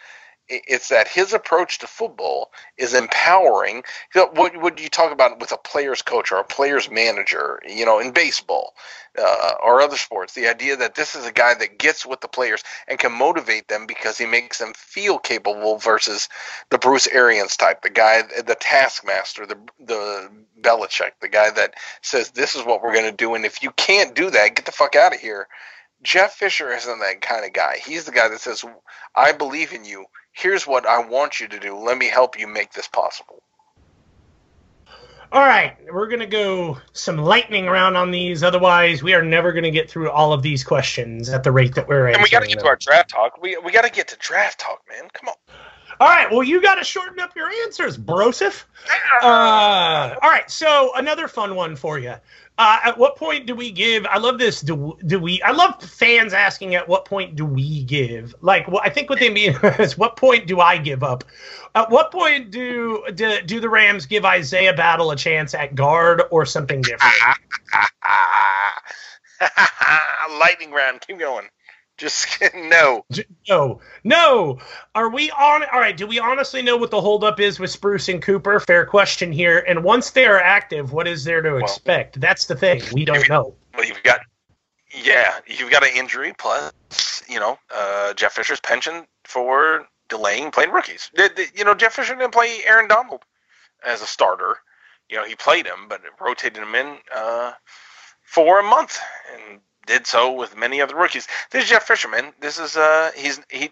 [0.49, 3.83] it's that his approach to football is empowering.
[4.13, 7.61] What would you talk about with a player's coach or a player's manager?
[7.67, 8.73] You know, in baseball
[9.17, 12.27] uh, or other sports, the idea that this is a guy that gets with the
[12.27, 16.27] players and can motivate them because he makes them feel capable versus
[16.69, 20.29] the Bruce Arians type, the guy, the taskmaster, the the
[20.61, 23.71] Belichick, the guy that says this is what we're going to do, and if you
[23.71, 25.47] can't do that, get the fuck out of here.
[26.01, 27.77] Jeff Fisher isn't that kind of guy.
[27.77, 28.65] He's the guy that says,
[29.15, 31.77] "I believe in you here's what I want you to do.
[31.77, 33.41] Let me help you make this possible.
[35.31, 38.43] All right, we're going to go some lightning round on these.
[38.43, 41.73] Otherwise, we are never going to get through all of these questions at the rate
[41.73, 42.13] that we're at.
[42.13, 43.41] And we got to get to our draft talk.
[43.41, 45.09] We, we got to get to draft talk, man.
[45.11, 45.35] Come on.
[45.99, 48.63] All right, well, you got to shorten up your answers, Broseph.
[49.21, 52.15] Uh, all right, so another fun one for you.
[52.57, 54.05] Uh, at what point do we give?
[54.05, 54.61] I love this.
[54.61, 55.41] Do, do we?
[55.41, 58.35] I love fans asking at what point do we give?
[58.41, 61.23] Like, well, I think what they mean is what point do I give up?
[61.73, 66.21] At what point do do, do the Rams give Isaiah Battle a chance at guard
[66.29, 67.15] or something different?
[70.39, 71.01] Lightning round.
[71.01, 71.47] Keep going.
[71.97, 73.05] Just no.
[73.47, 73.79] No.
[74.03, 74.59] No.
[74.95, 75.63] Are we on?
[75.71, 75.95] All right.
[75.95, 78.59] Do we honestly know what the holdup is with Spruce and Cooper?
[78.59, 79.63] Fair question here.
[79.67, 82.19] And once they are active, what is there to well, expect?
[82.19, 82.81] That's the thing.
[82.93, 83.55] We don't know.
[83.75, 84.21] Well, you've got,
[85.03, 90.71] yeah, you've got an injury plus, you know, uh, Jeff Fisher's pension for delaying playing
[90.71, 91.11] rookies.
[91.55, 93.23] You know, Jeff Fisher didn't play Aaron Donald
[93.85, 94.57] as a starter.
[95.09, 97.51] You know, he played him, but rotated him in uh,
[98.23, 98.99] for a month,
[99.33, 101.27] and did so with many other rookies.
[101.51, 102.33] This is Jeff Fisherman.
[102.39, 103.71] This is uh he's he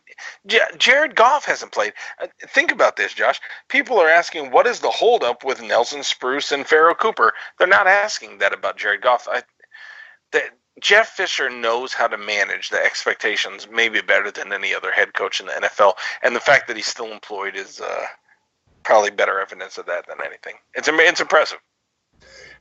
[0.77, 1.93] Jared Goff hasn't played.
[2.21, 3.39] Uh, think about this, Josh.
[3.67, 7.33] People are asking what is the holdup with Nelson Spruce and Pharoh Cooper.
[7.57, 9.27] They're not asking that about Jared Goff.
[9.31, 9.43] I,
[10.79, 15.39] Jeff Fisher knows how to manage the expectations maybe better than any other head coach
[15.39, 15.93] in the NFL,
[16.23, 18.05] and the fact that he's still employed is uh,
[18.83, 20.55] probably better evidence of that than anything.
[20.73, 21.59] It's it's impressive.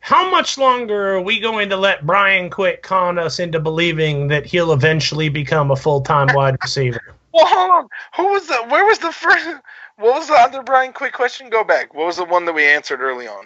[0.01, 4.47] How much longer are we going to let Brian Quick con us into believing that
[4.47, 7.15] he'll eventually become a full time wide receiver?
[7.33, 7.89] Well, hold on.
[8.17, 8.57] Who was the?
[8.71, 9.47] Where was the first?
[9.99, 11.49] What was the other Brian Quick question?
[11.49, 11.95] Go back.
[11.95, 13.45] What was the one that we answered early on?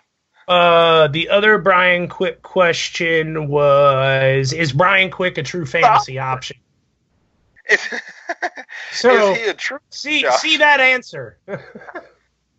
[0.48, 6.56] Uh, the other Brian Quick question was: Is Brian Quick a true fantasy option?
[7.66, 7.92] If,
[8.92, 9.80] So is he a true?
[9.90, 11.38] see see that answer.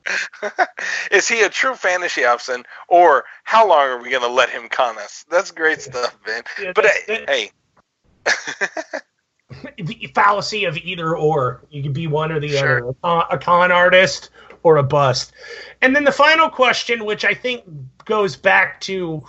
[1.12, 4.68] is he a true fantasy option, or how long are we going to let him
[4.70, 5.26] con us?
[5.30, 6.43] That's great stuff, man.
[6.62, 7.51] Yeah, But uh, hey,
[9.78, 11.64] the fallacy of either or.
[11.70, 12.78] You could be one or the Sure.
[12.80, 14.30] other, a con, a con artist
[14.64, 15.34] or a bust.
[15.82, 17.64] And then the final question, which I think
[18.06, 19.24] goes back to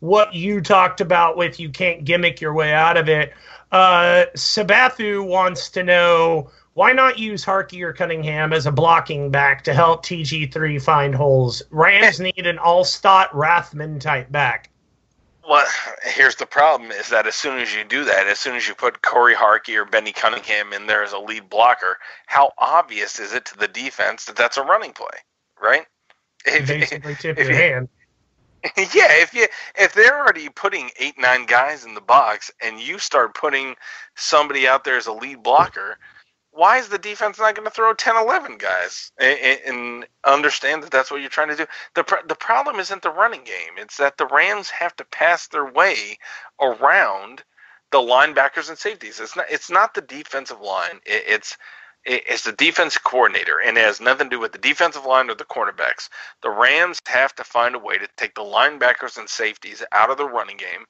[0.00, 3.32] what you talked about with you can't gimmick your way out of it.
[3.70, 9.62] Uh, Sabathu wants to know why not use Harkey or Cunningham as a blocking back
[9.64, 11.62] to help TG3 find holes?
[11.70, 14.70] Rams need an all-stot Rathman type back.
[15.48, 15.66] Well,
[16.04, 18.74] here's the problem: is that as soon as you do that, as soon as you
[18.76, 23.32] put Cory Harkey or Benny Cunningham in there as a lead blocker, how obvious is
[23.34, 25.18] it to the defense that that's a running play,
[25.60, 25.84] right?
[26.46, 27.88] If- Basically, tip if your you- hand.
[28.76, 32.96] yeah, if you if they're already putting eight nine guys in the box and you
[33.00, 33.74] start putting
[34.14, 35.98] somebody out there as a lead blocker,
[36.52, 40.92] why is the defense not going to throw 10, 11 guys and, and understand that
[40.92, 41.66] that's what you're trying to do?
[41.94, 45.48] The pr- the problem isn't the running game; it's that the Rams have to pass
[45.48, 46.18] their way
[46.60, 47.44] around
[47.92, 49.20] the linebackers and safeties.
[49.20, 51.58] It's not it's not the defensive line; it, it's
[52.06, 55.30] it- it's the defense coordinator, and it has nothing to do with the defensive line
[55.30, 56.08] or the cornerbacks.
[56.42, 60.18] The Rams have to find a way to take the linebackers and safeties out of
[60.18, 60.86] the running game,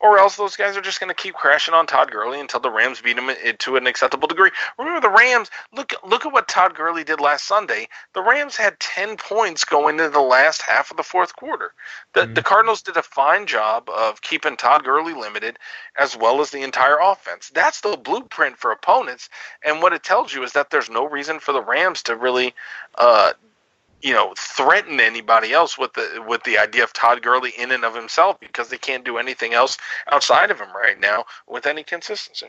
[0.00, 2.70] or else those guys are just going to keep crashing on Todd Gurley until the
[2.70, 4.50] Rams beat him to an acceptable degree.
[4.78, 7.88] Remember, the Rams look look at what Todd Gurley did last Sunday.
[8.12, 11.72] The Rams had ten points going into the last half of the fourth quarter.
[12.12, 15.58] The the Cardinals did a fine job of keeping Todd Gurley limited,
[15.98, 17.50] as well as the entire offense.
[17.54, 19.28] That's the blueprint for opponents,
[19.64, 22.54] and what it tells you is that there's no reason for the Rams to really.
[22.96, 23.32] Uh,
[24.02, 27.84] you know, threaten anybody else with the with the idea of Todd Gurley in and
[27.84, 29.78] of himself because they can't do anything else
[30.10, 32.48] outside of him right now with any consistency.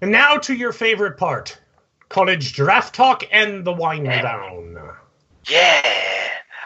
[0.00, 1.58] And now to your favorite part
[2.08, 4.78] college draft talk and the wind down.
[5.48, 5.80] Yeah.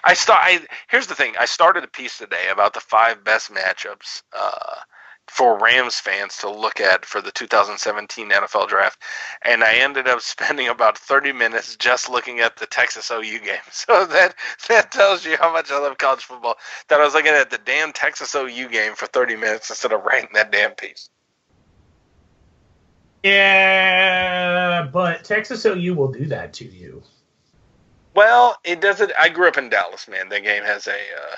[0.05, 0.41] I start.
[0.43, 1.35] I here's the thing.
[1.39, 4.77] I started a piece today about the five best matchups uh,
[5.29, 9.03] for Rams fans to look at for the 2017 NFL Draft,
[9.43, 13.57] and I ended up spending about 30 minutes just looking at the Texas OU game.
[13.72, 14.35] So that
[14.68, 16.57] that tells you how much I love college football.
[16.89, 20.03] That I was looking at the damn Texas OU game for 30 minutes instead of
[20.03, 21.11] writing that damn piece.
[23.22, 27.03] Yeah, but Texas OU will do that to you.
[28.14, 29.12] Well, it doesn't.
[29.18, 30.29] I grew up in Dallas, man.
[30.31, 31.37] That game has a uh,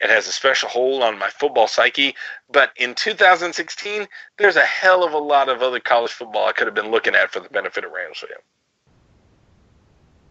[0.00, 2.14] it has a special hold on my football psyche.
[2.50, 6.66] But in 2016, there's a hell of a lot of other college football I could
[6.66, 8.32] have been looking at for the benefit of Rams fans.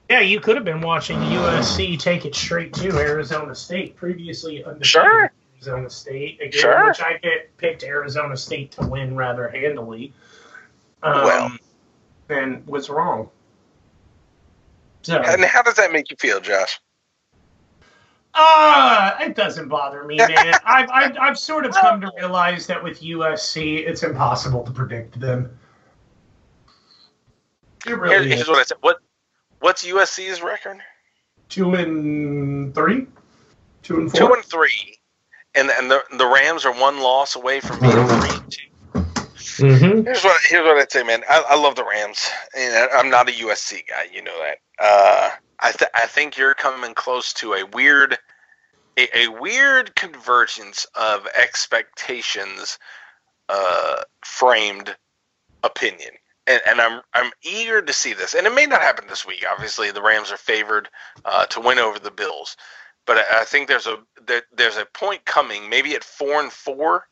[0.10, 4.86] Yeah, you could have been watching USC take it straight to Arizona State, previously undefeated
[4.88, 5.32] Sure.
[5.56, 6.40] Arizona State.
[6.42, 6.88] Again, Sure.
[6.88, 7.20] which I
[7.58, 10.14] picked Arizona State to win rather handily.
[11.04, 11.52] Um, Well.
[12.30, 13.30] and was wrong.
[15.02, 16.80] So, And how does that make you feel, Josh?
[18.40, 20.54] Uh, it doesn't bother me, man.
[20.64, 25.20] I've, I've, I've sort of come to realize that with USC, it's impossible to predict
[25.20, 25.58] them.
[27.88, 28.48] It really here's is.
[28.48, 28.78] what I said.
[28.82, 28.98] What
[29.60, 30.78] what's USC's record?
[31.50, 33.08] Two and three?
[33.82, 34.20] Two and four.
[34.20, 35.00] Two and three,
[35.56, 38.68] and and the the Rams are one loss away from being three and two.
[39.64, 40.04] mm-hmm.
[40.04, 41.24] Here's what here's what I'd say, man.
[41.30, 44.08] I, I love the Rams, and I'm not a USC guy.
[44.12, 44.58] You know that.
[44.80, 45.30] Uh,
[45.60, 48.18] I th- I think you're coming close to a weird,
[48.98, 52.78] a, a weird convergence of expectations,
[53.50, 54.96] uh, framed
[55.64, 56.12] opinion,
[56.46, 58.36] and, and I'm I'm eager to see this.
[58.36, 59.46] And it may not happen this week.
[59.50, 60.90] Obviously, the Rams are favored
[61.26, 62.56] uh, to win over the Bills,
[63.06, 66.52] but I, I think there's a there, there's a point coming, maybe at four and
[66.52, 67.08] four,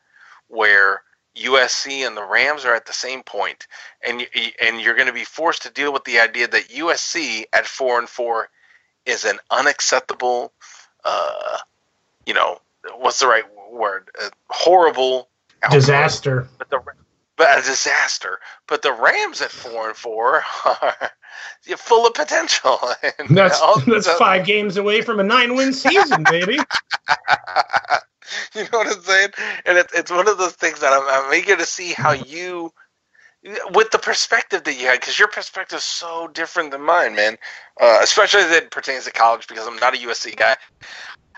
[0.48, 1.02] where
[1.36, 3.68] USC and the Rams are at the same point,
[4.06, 4.26] and
[4.62, 8.00] and you're going to be forced to deal with the idea that USC at four
[8.00, 8.50] and four
[9.06, 10.52] is an unacceptable,
[11.04, 11.58] uh,
[12.26, 12.60] you know,
[12.98, 14.10] what's the right word?
[14.22, 15.30] A horrible
[15.62, 15.80] outcome.
[15.80, 16.48] Disaster.
[16.58, 16.80] But the
[17.38, 18.40] but a disaster.
[18.68, 21.12] But the Rams at four and four are
[21.78, 22.80] full of potential.
[23.20, 26.54] And That's all- that's five games away from a nine win season, baby.
[28.56, 29.30] you know what I'm saying?
[29.66, 32.72] And it, it's one of those things that I'm, I'm eager to see how you,
[33.74, 37.38] with the perspective that you had, because your perspective is so different than mine, man.
[37.80, 40.56] Uh, especially as it pertains to college, because I'm not a USC guy.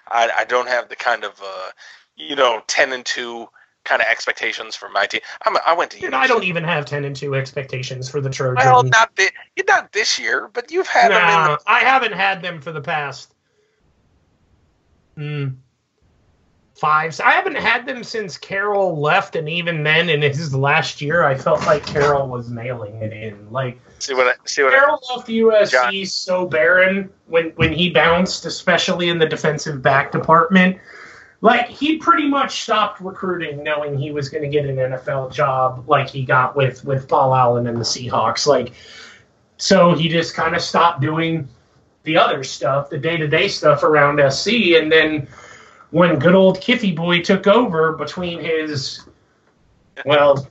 [0.07, 1.69] I, I don't have the kind of uh,
[2.15, 3.47] you know ten and two
[3.87, 5.21] kind of expectations for my team.
[5.45, 5.99] I'm, I went to.
[5.99, 8.65] Dude, I don't even have ten and two expectations for the Trojans.
[8.65, 9.31] Well, not this,
[9.67, 11.21] not this year, but you've had them.
[11.21, 13.33] In the, I haven't had them for the past
[15.17, 15.55] mm,
[16.75, 17.19] five.
[17.21, 21.35] I haven't had them since Carroll left, and even then, in his last year, I
[21.35, 23.51] felt like Carroll was mailing it in.
[23.51, 26.05] Like see what I see what I, Carroll left USC John.
[26.05, 30.77] so barren when when he bounced, especially in the defensive back department.
[31.41, 35.87] Like he pretty much stopped recruiting, knowing he was going to get an NFL job,
[35.87, 38.47] like he got with with Paul Allen and the Seahawks.
[38.47, 38.73] Like,
[39.57, 41.47] so he just kind of stopped doing
[42.03, 45.27] the other stuff, the day to day stuff around SC, and then
[45.91, 49.05] when good old Kiffy boy took over between his
[50.05, 50.47] well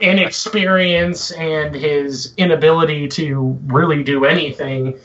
[0.00, 4.98] inexperience and his inability to really do anything,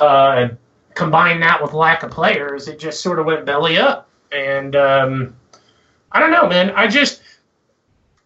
[0.00, 0.48] uh,
[0.94, 4.08] combine that with lack of players, it just sort of went belly up.
[4.32, 5.36] And um,
[6.10, 6.70] I don't know, man.
[6.70, 7.22] I just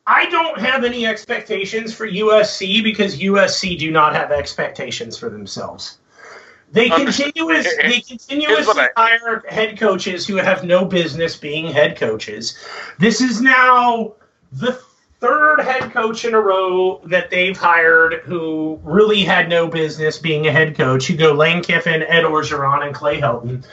[0.06, 5.98] I don't have any expectations for USC because USC do not have expectations for themselves.
[6.72, 12.58] They continuous, they continuously hire head coaches who have no business being head coaches.
[12.98, 14.14] This is now
[14.52, 14.72] the
[15.20, 20.46] third head coach in a row that they've hired who really had no business being
[20.46, 21.08] a head coach.
[21.08, 23.64] You go Lane Kiffin, Ed Orgeron, and Clay Helton.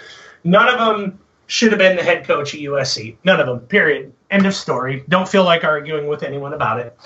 [0.43, 3.17] None of them should have been the head coach at USC.
[3.23, 3.59] None of them.
[3.61, 4.13] Period.
[4.31, 5.03] End of story.
[5.09, 6.97] Don't feel like arguing with anyone about it.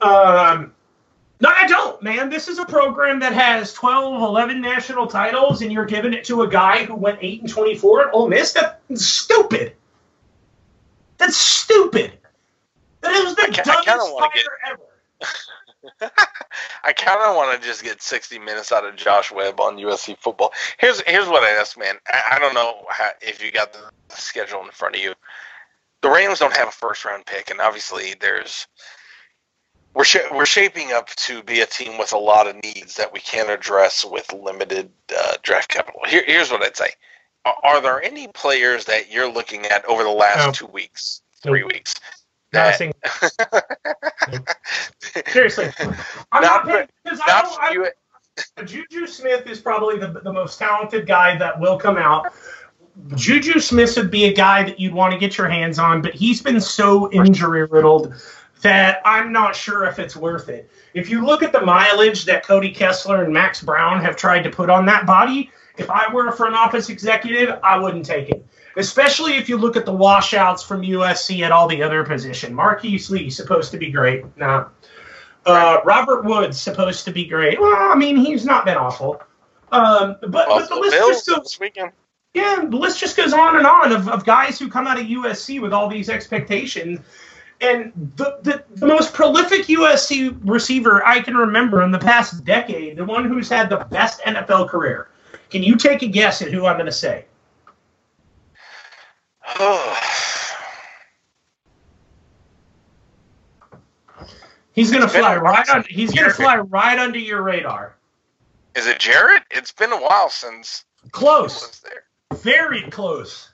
[0.00, 0.72] Um,
[1.40, 2.30] no, I don't, man.
[2.30, 6.42] This is a program that has 12, 11 national titles, and you're giving it to
[6.42, 8.52] a guy who went 8 and 24 at Ole Miss?
[8.52, 9.74] That's stupid.
[11.18, 12.12] That's stupid.
[13.00, 14.80] That is the I I dumbest hire get- ever.
[16.84, 20.16] I kind of want to just get 60 minutes out of Josh Webb on USC
[20.18, 20.52] football.
[20.78, 21.96] Here's here's what I ask, man.
[22.08, 23.80] I, I don't know how, if you got the
[24.10, 25.14] schedule in front of you.
[26.00, 28.66] The Rams don't have a first round pick, and obviously there's
[29.94, 33.12] we're sh- we're shaping up to be a team with a lot of needs that
[33.12, 36.00] we can't address with limited uh, draft capital.
[36.06, 36.90] Here, here's what I'd say:
[37.44, 40.52] are, are there any players that you're looking at over the last No.
[40.52, 41.72] two weeks, three Nope.
[41.72, 41.94] weeks?
[42.52, 42.80] That-
[45.30, 45.70] Seriously.
[46.32, 47.60] I'm not, Not paying because I don't.
[47.60, 47.86] I, you.
[48.64, 52.32] Juju Smith is probably the, the most talented guy that will come out.
[53.14, 56.14] Juju Smith would be a guy that you'd want to get your hands on, but
[56.14, 58.14] he's been so injury riddled
[58.62, 60.70] that I'm not sure if it's worth it.
[60.94, 64.50] If you look at the mileage that Cody Kessler and Max Browne have tried to
[64.50, 68.44] put on that body, if I were a front office executive, I wouldn't take it.
[68.76, 72.52] Especially if you look at the washouts from USC at all the other position.
[72.52, 74.24] Marquise Lee supposed to be great.
[74.36, 74.66] Nah.
[75.48, 77.60] Uh, Robert Woods supposed to be great.
[77.60, 79.22] Well, I mean, he's not been awful.
[79.72, 81.92] Um, but, but the list Bills just goes this weekend.
[82.34, 85.06] yeah, the list just goes on and on of, of guys who come out of
[85.06, 87.00] USC with all these expectations.
[87.60, 92.96] And the, the, the most prolific USC receiver I can remember in the past decade,
[92.96, 95.08] the one who's had the best NFL career.
[95.50, 97.24] Can you take a guess at who I'm going to say?
[104.78, 105.88] He's going to fly right while under.
[105.88, 107.96] He's going to fly right under your radar.
[108.76, 109.42] Is it Jarrett?
[109.50, 112.04] It's been a while since Close, was there.
[112.40, 113.50] very close.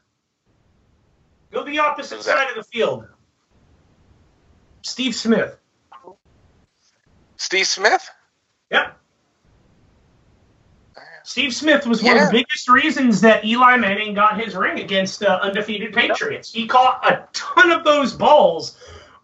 [1.50, 2.36] Go the opposite Who's that?
[2.36, 3.06] side of the field.
[4.82, 5.56] Steve Smith.
[7.36, 8.06] Steve Smith?
[8.70, 8.98] Yep.
[11.22, 12.24] Steve Smith was one Yeah.
[12.26, 16.52] of the biggest reasons that Eli Manning got his ring against uh, undefeated Patriots.
[16.52, 18.76] He caught a ton of those balls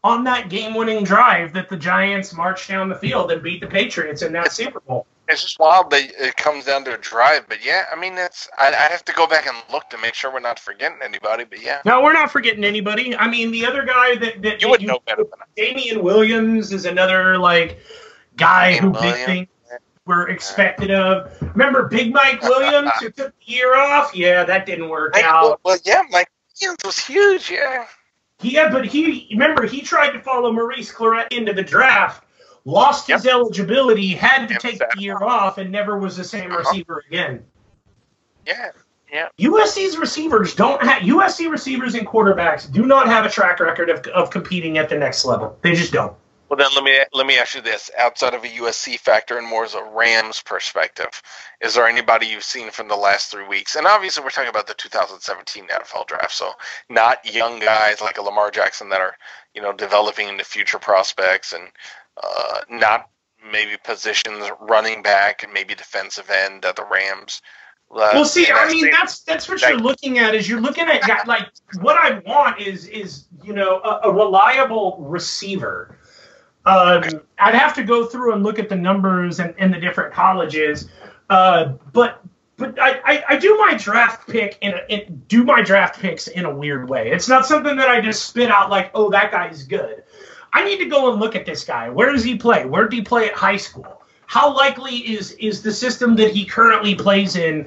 [0.03, 4.23] on that game-winning drive that the Giants marched down the field and beat the Patriots
[4.23, 5.07] in that Super Bowl.
[5.29, 8.49] It's just wild that it comes down to a drive, but yeah, I mean, it's
[8.59, 11.45] I, I have to go back and look to make sure we're not forgetting anybody,
[11.45, 13.15] but yeah, No, we're not forgetting anybody.
[13.15, 15.45] I mean, the other guy that, that you would know better than I.
[15.55, 17.79] Damian Williams is another like
[18.37, 19.49] guy Damian who big things
[20.05, 21.31] were expected of.
[21.55, 24.17] Remember Big Mike Williams who took the year off?
[24.17, 25.43] Yeah, that didn't work Mike, out.
[25.43, 27.87] well, well, yeah, Mike Williams was huge, yeah.
[28.43, 32.25] Yeah, but he remember he tried to follow Maurice Clarett into the draft,
[32.65, 36.51] lost his eligibility, had to Yep, take the year off, and never was the same
[36.51, 36.61] Uh-huh.
[36.61, 37.45] receiver again.
[38.47, 38.71] Yeah,
[39.13, 39.29] yeah.
[39.39, 44.07] USC's receivers don't have USC receivers and quarterbacks do not have a track record of,
[44.09, 45.59] of competing at the next level.
[45.63, 46.17] They just don't.
[46.51, 49.49] Well, then let me let me ask you this: outside of a USC factor and
[49.49, 51.23] more as a Rams perspective,
[51.61, 53.77] is there anybody you've seen from the last three weeks?
[53.77, 56.53] And obviously, we're talking about the 2017 NFL draft, so
[56.91, 59.17] not young guys like a Lamar Jackson that are
[59.55, 61.65] you know developing into future prospects, and
[62.23, 63.11] uh, not
[63.53, 67.43] maybe positions running back and maybe defensive end at the Rams.
[67.93, 70.35] Uh, well, see, I mean, that's that's what that- you're looking at.
[70.35, 71.49] Is you're looking at like
[71.81, 76.00] what I want is is you know a, a reliable receiver.
[76.67, 77.03] Um,
[77.39, 80.89] I'd have to go through and look at the numbers and, the different colleges,
[81.31, 82.23] uh, but
[82.59, 86.29] but I, I, I do my draft pick in, a, in do my draft picks
[86.29, 87.11] in a weird way.
[87.11, 90.05] It's not something that I just spit out like, oh, that guy's good.
[90.53, 91.89] I need to go and look at this guy.
[91.89, 92.67] Where does he play?
[92.67, 94.03] Where did he play at high school?
[94.27, 97.67] How likely is is the system that he currently plays in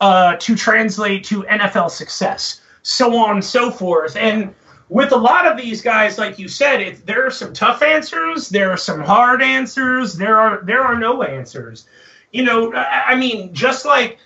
[0.00, 2.62] uh, to translate to NFL success?
[2.82, 4.16] So on and so forth.
[4.16, 4.54] And
[4.90, 8.48] with a lot of these guys, like you said, it, there are some tough answers,
[8.48, 11.86] there are some hard answers, there are there are no answers.
[12.32, 14.18] You know, I, I mean, just like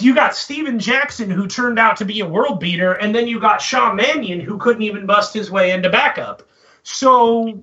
[0.00, 3.38] you got Steven Jackson, who turned out to be a world beater, and then you
[3.38, 6.42] got Sean Mannion, who couldn't even bust his way into backup.
[6.82, 7.62] So,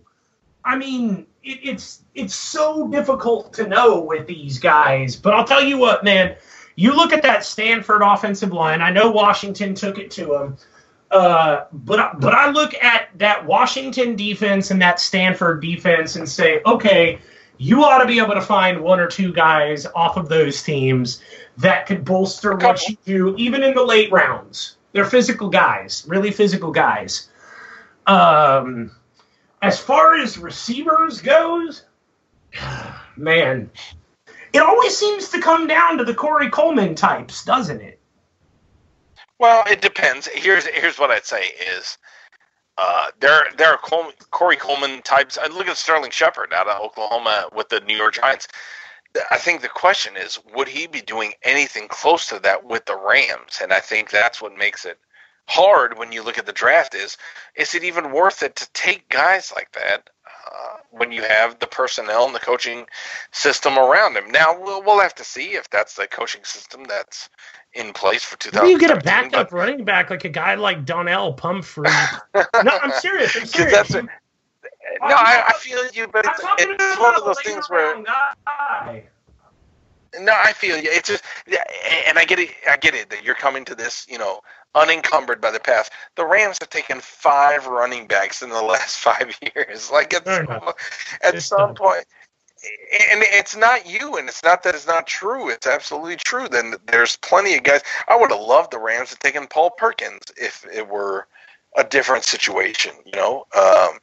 [0.63, 5.15] I mean, it, it's it's so difficult to know with these guys.
[5.15, 6.35] But I'll tell you what, man,
[6.75, 8.81] you look at that Stanford offensive line.
[8.81, 10.57] I know Washington took it to them,
[11.11, 16.61] uh, but but I look at that Washington defense and that Stanford defense and say,
[16.65, 17.19] okay,
[17.57, 21.21] you ought to be able to find one or two guys off of those teams
[21.57, 24.77] that could bolster what you do, even in the late rounds.
[24.91, 27.29] They're physical guys, really physical guys.
[28.05, 28.91] Um,
[29.61, 31.85] as far as receivers goes,
[33.17, 33.69] man,
[34.51, 37.99] it always seems to come down to the Corey Coleman types, doesn't it?
[39.43, 40.27] Well, it depends.
[40.33, 41.47] Here's here's what I'd say
[41.77, 41.99] is
[42.77, 45.37] uh, there there are Col- Corey Coleman types.
[45.37, 48.47] I look at Sterling Shepard out of Oklahoma with the New York Giants.
[49.31, 52.97] I think the question is, would he be doing anything close to that with the
[52.97, 53.59] Rams?
[53.61, 54.99] And I think that's what makes it
[55.47, 56.95] hard when you look at the draft.
[56.95, 57.17] Is
[57.55, 61.67] is it even worth it to take guys like that uh, when you have the
[61.67, 62.85] personnel and the coaching
[63.31, 64.31] system around him?
[64.31, 67.29] Now we'll we'll have to see if that's the coaching system that's
[67.73, 70.29] in place for How do you get a 2013, backup but- running back like a
[70.29, 71.89] guy like Donnel Pumphrey?
[72.35, 73.35] no, I'm serious.
[73.35, 73.93] I'm serious.
[73.95, 74.09] a- No,
[75.01, 79.05] I, I feel you, but it's, it's one of those things where guy.
[80.19, 80.89] No, I feel you.
[80.91, 81.23] It's just,
[82.07, 82.49] and I get it.
[82.69, 84.41] I get it that you're coming to this, you know,
[84.75, 85.91] unencumbered by the past.
[86.15, 89.91] The Rams have taken five running backs in the last five years.
[89.91, 90.75] Like at, Fair enough.
[91.21, 91.75] at It's some done.
[91.75, 92.05] point,
[93.11, 95.49] and it's not you, and it's not that it's not true.
[95.49, 96.47] It's absolutely true.
[96.47, 97.81] Then there's plenty of guys.
[98.07, 101.27] I would have loved the Rams to taken Paul Perkins if it were
[101.75, 103.45] a different situation, you know.
[103.55, 103.99] Um,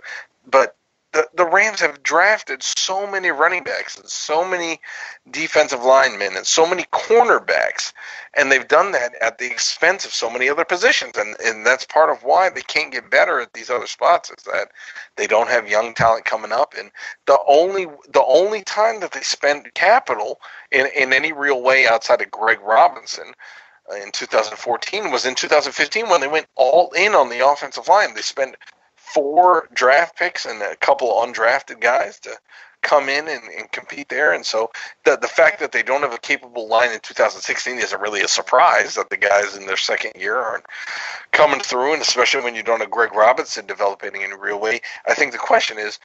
[0.51, 0.77] but
[1.13, 4.81] the the Rams have drafted so many running backs and so many
[5.31, 7.93] defensive linemen and so many cornerbacks,
[8.37, 11.85] and they've done that at the expense of so many other positions, and and that's
[11.87, 14.69] part of why they can't get better at these other spots is that
[15.17, 16.91] they don't have young talent coming up, and
[17.27, 20.41] the only the only time that they spend capital
[20.73, 23.33] in in any real way outside of Greg Robinson
[23.93, 28.15] uh, in 2014 was in 2015 when they went all in on the offensive line.
[28.15, 28.57] They spent
[29.15, 32.31] four draft picks and a couple undrafted guys to
[32.83, 34.33] come in and, and compete there.
[34.33, 34.71] And so
[35.05, 38.29] the the fact that they don't have a capable line in 2016 isn't really a
[38.29, 40.65] surprise that the guys in their second year aren't
[41.33, 44.81] coming through, and especially when you don't have Greg Robinson developing in a real way.
[45.07, 45.99] I think the question is,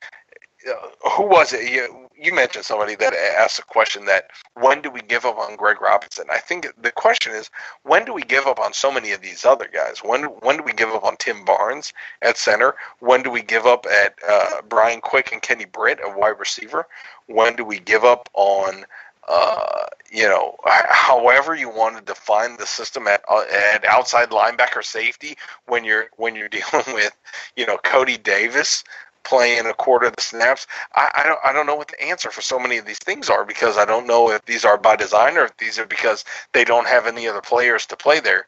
[0.69, 1.72] uh, who was it?
[1.72, 5.55] You, you mentioned somebody that asked a question that when do we give up on
[5.55, 6.25] Greg Robinson?
[6.31, 7.49] I think the question is
[7.83, 9.99] when do we give up on so many of these other guys?
[10.03, 12.75] When when do we give up on Tim Barnes at center?
[12.99, 16.87] When do we give up at uh, Brian Quick and Kenny Britt at wide receiver?
[17.27, 18.85] When do we give up on
[19.27, 23.43] uh, you know, however you want to define the system at uh,
[23.73, 25.35] at outside linebacker safety
[25.65, 27.15] when you're when you're dealing with
[27.55, 28.83] you know Cody Davis
[29.26, 30.68] playing a quarter of the snaps.
[30.95, 33.30] I, I don't I don't know what the answer for so many of these things
[33.30, 36.23] are because I don't know if these are by design or if these are because
[36.53, 38.47] they don't have any other players to play there.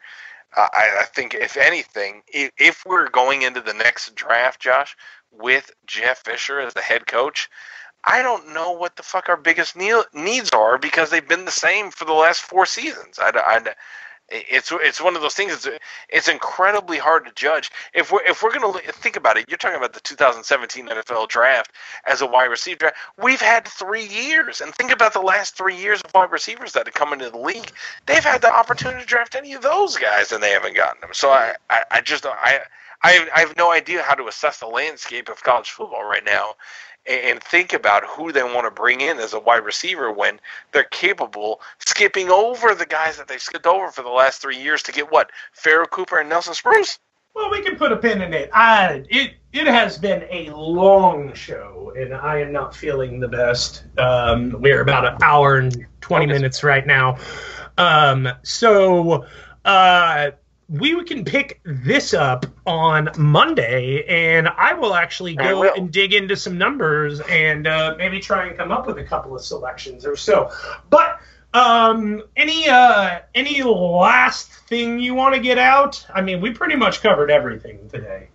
[0.56, 4.96] I, I think if anything, if, if we're going into the next draft, Josh,
[5.32, 7.50] with Jeff Fisher as the head coach,
[8.06, 11.92] I don't know what the fuck our biggest needs are because they've been the same
[11.92, 13.20] for the last four seasons.
[13.20, 13.74] I, I,
[14.30, 15.54] it's it's one of those things.
[15.54, 15.68] It's,
[16.10, 17.72] it's incredibly hard to judge.
[17.94, 21.72] If we're if we're gonna think about it, you're talking about the 2017 NFL draft
[22.06, 22.98] as a wide receiver draft.
[23.18, 26.88] We've had three years, and think about the last three years of wide receivers that
[26.88, 27.72] have come into the league.
[28.06, 31.12] They've had the opportunity to draft any of those guys, and they haven't gotten them.
[31.14, 32.62] So I I, I just I.
[33.04, 36.26] I have, I have no idea how to assess the landscape of college football right
[36.26, 36.56] now
[37.08, 40.40] and think about who they want to bring in as a wide receiver when
[40.72, 44.84] they're capable skipping over the guys that they skipped over for the last three years
[44.84, 47.00] to get what Pharoh Cooper and Nelson Spruce.
[47.34, 48.50] Well, we can put a pin in it.
[48.52, 53.84] I it it has been a long show, and I am not feeling the best.
[53.98, 57.20] Um, we're about an hour and twenty minutes right now.
[57.78, 59.28] Um, so
[59.66, 60.32] uh,
[60.70, 65.74] we can pick this up on Monday, and I will actually go will.
[65.76, 69.36] and dig into some numbers and uh, maybe try and come up with a couple
[69.36, 70.52] of selections or so.
[70.90, 71.20] But
[71.54, 76.06] um, any uh, any last thing you want to get out?
[76.14, 78.28] I mean, we pretty much covered everything today.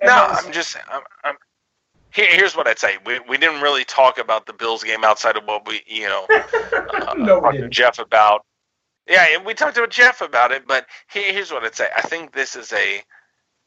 [0.00, 0.76] And No, that's- I'm just.
[0.90, 1.34] I'm, I'm,
[2.10, 2.96] here, here's what I'd say.
[3.04, 6.26] We, we didn't really talk about the Bills game outside of what we, you know,
[6.30, 7.68] uh, No, we talked to.
[7.68, 8.46] Jeff about.
[9.08, 11.88] Yeah, and we talked to Jeff about it, but here, here's what I'd say.
[11.96, 13.02] I think this is a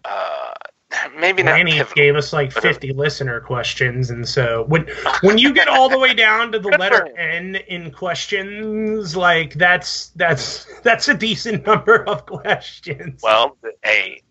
[0.06, 0.54] uh,
[1.18, 1.94] maybe not pivotal.
[1.96, 4.88] gave us like 50 listener questions, and so when
[5.22, 10.10] when you get all the way down to the letter N in questions, like that's
[10.10, 13.22] that's that's a decent number of questions.
[13.24, 14.22] Well, hey,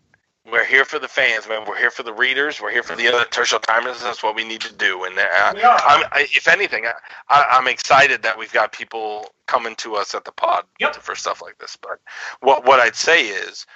[0.50, 1.64] we're here for the fans, man.
[1.66, 2.60] We're here for the readers.
[2.60, 4.02] We're here for the other Turf Show Timers.
[4.02, 5.04] That's what we need to do.
[5.04, 5.22] And uh,
[5.62, 6.92] I'm, I, if anything, I,
[7.28, 10.96] I, I'm excited that we've got people coming to us at the pod Yep.
[10.96, 11.76] for stuff like this.
[11.80, 12.00] But
[12.40, 13.66] what what I'd say is,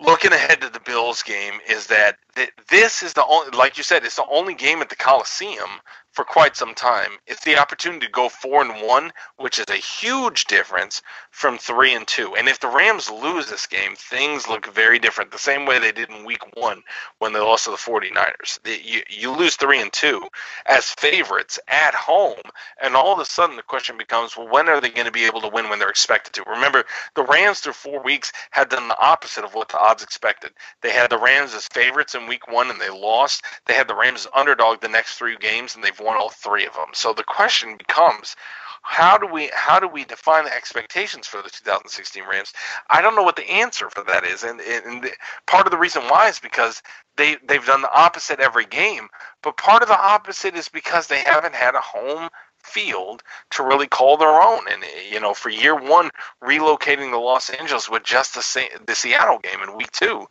[0.00, 3.82] looking ahead to the Bills game, is that th- this is the only, like you
[3.84, 5.70] said, it's the only game at the Coliseum
[6.18, 7.12] for quite some time.
[7.28, 11.00] It's the opportunity to go four and one, which is a huge difference
[11.30, 12.34] from three and two.
[12.34, 15.30] And if the Rams lose this game, things look very different.
[15.30, 16.82] The same way they did in week one
[17.20, 18.58] when they lost to the 49ers.
[18.84, 20.20] You, you lose three and two
[20.66, 22.42] as favorites at home,
[22.82, 25.24] and all of a sudden the question becomes, well, when are they going to be
[25.24, 26.50] able to win when they're expected to?
[26.50, 26.82] Remember,
[27.14, 30.50] the Rams through four weeks had done the opposite of what the odds expected.
[30.80, 33.44] They had the Rams as favorites in week one and they lost.
[33.66, 36.66] They had the Rams as underdog the next three games and they've won all three
[36.66, 36.88] of them.
[36.92, 38.36] So the question becomes,
[38.82, 42.52] how do we how do we define the expectations for the 2016 Rams?
[42.88, 45.10] I don't know what the answer for that is, and, and the,
[45.46, 46.82] part of the reason why is because
[47.16, 49.08] they they've done the opposite every game,
[49.42, 52.28] but part of the opposite is because they haven't had a home
[52.62, 54.60] field to really call their own.
[54.70, 56.10] And you know, for year one,
[56.42, 60.28] relocating to Los Angeles with just the the Seattle game in week two.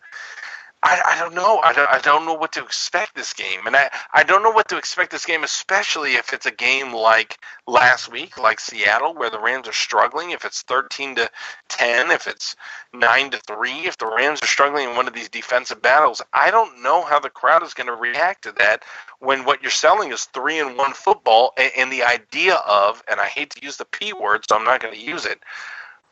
[0.84, 1.60] I, I don't know.
[1.60, 4.52] I don't, I don't know what to expect this game, and I, I don't know
[4.52, 9.16] what to expect this game, especially if it's a game like last week, like Seattle,
[9.16, 10.32] where the Rams are struggling.
[10.32, 11.30] If it's thirteen to
[11.68, 12.56] ten, if it's
[12.94, 16.52] nine to three, if the Rams are struggling in one of these defensive battles, I
[16.52, 18.84] don't know how the crowd is going to react to that
[19.20, 23.20] when what you're selling is three and one football, and, and the idea of, and
[23.20, 25.40] I hate to use the p word, so I'm not going to use it,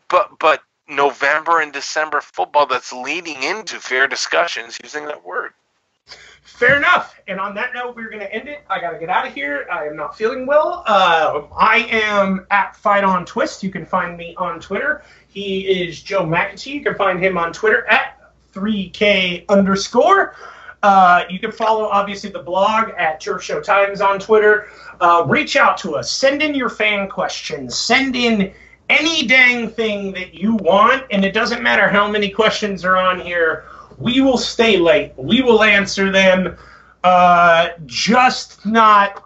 [0.10, 5.54] but but November and December football that's leading into fair discussions using that word.
[6.44, 7.20] Fair enough.
[7.28, 8.64] And on that note, we're going to end it.
[8.70, 9.68] I got to get out of here.
[9.72, 10.84] I am not feeling well.
[10.86, 13.64] Uh, I am at Fight on Twist.
[13.64, 15.04] You can find me on Twitter.
[15.28, 16.76] He is Joe McAtee.
[16.76, 20.36] You can find him on Twitter at 3K underscore.
[20.84, 24.70] Uh, you can follow, obviously, the blog at Turf Show Times on Twitter.
[25.02, 26.12] Uh, reach out to us.
[26.12, 27.76] Send in your fan questions.
[27.76, 28.54] Send in
[28.90, 31.06] any dang thing that you want.
[31.12, 33.66] And it doesn't matter how many questions are on here.
[33.98, 35.14] We will stay late.
[35.18, 36.58] We will answer them.
[37.04, 39.24] Uh, just not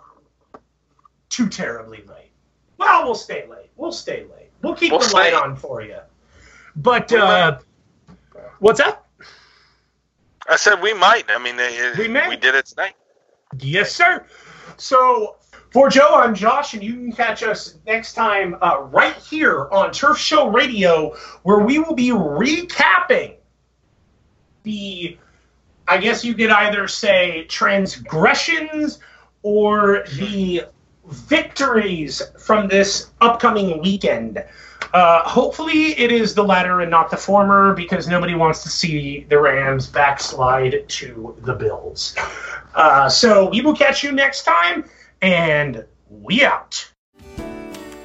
[1.29, 2.31] too terribly late.
[2.77, 3.69] Well, we'll stay late.
[3.75, 4.49] We'll stay late.
[4.61, 5.99] We'll keep We'll the light on for you.
[6.75, 7.59] But uh,
[8.59, 9.07] what's up?
[10.47, 11.25] I said we might.
[11.29, 12.27] I mean, they, We may.
[12.27, 12.95] we did it tonight.
[13.59, 14.25] Yes, sir.
[14.77, 15.37] So
[15.71, 19.91] for Joe, I'm Josh, and you can catch us next time uh, right here on
[19.91, 23.35] Turf Show Radio, where we will be recapping
[24.63, 25.17] the,
[25.87, 28.99] I guess you could either say transgressions
[29.43, 30.63] or the
[31.05, 34.43] victories from this upcoming weekend.
[34.93, 39.25] Uh, hopefully, it is the latter and not the former because nobody wants to see
[39.29, 42.15] the Rams backslide to the Bills.
[42.73, 44.83] Uh, so we will catch you next time,
[45.21, 46.91] and we out.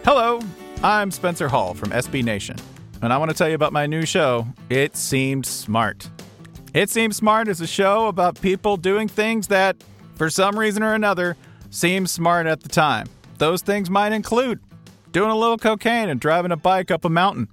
[0.04, 0.40] Hello,
[0.82, 2.56] I'm Spencer Hall from SB Nation,
[3.02, 6.08] and I want to tell you about my new show, It Seemed Smart.
[6.74, 9.76] It Seems Smart is a show about people doing things that,
[10.16, 11.36] for some reason or another,
[11.70, 13.08] seem smart at the time.
[13.38, 14.60] Those things might include
[15.12, 17.48] doing a little cocaine and driving a bike up a mountain.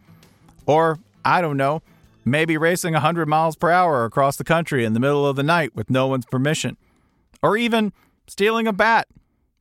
[0.65, 1.81] Or, I don't know,
[2.25, 5.75] maybe racing 100 miles per hour across the country in the middle of the night
[5.75, 6.77] with no one's permission.
[7.41, 7.93] Or even
[8.27, 9.07] stealing a bat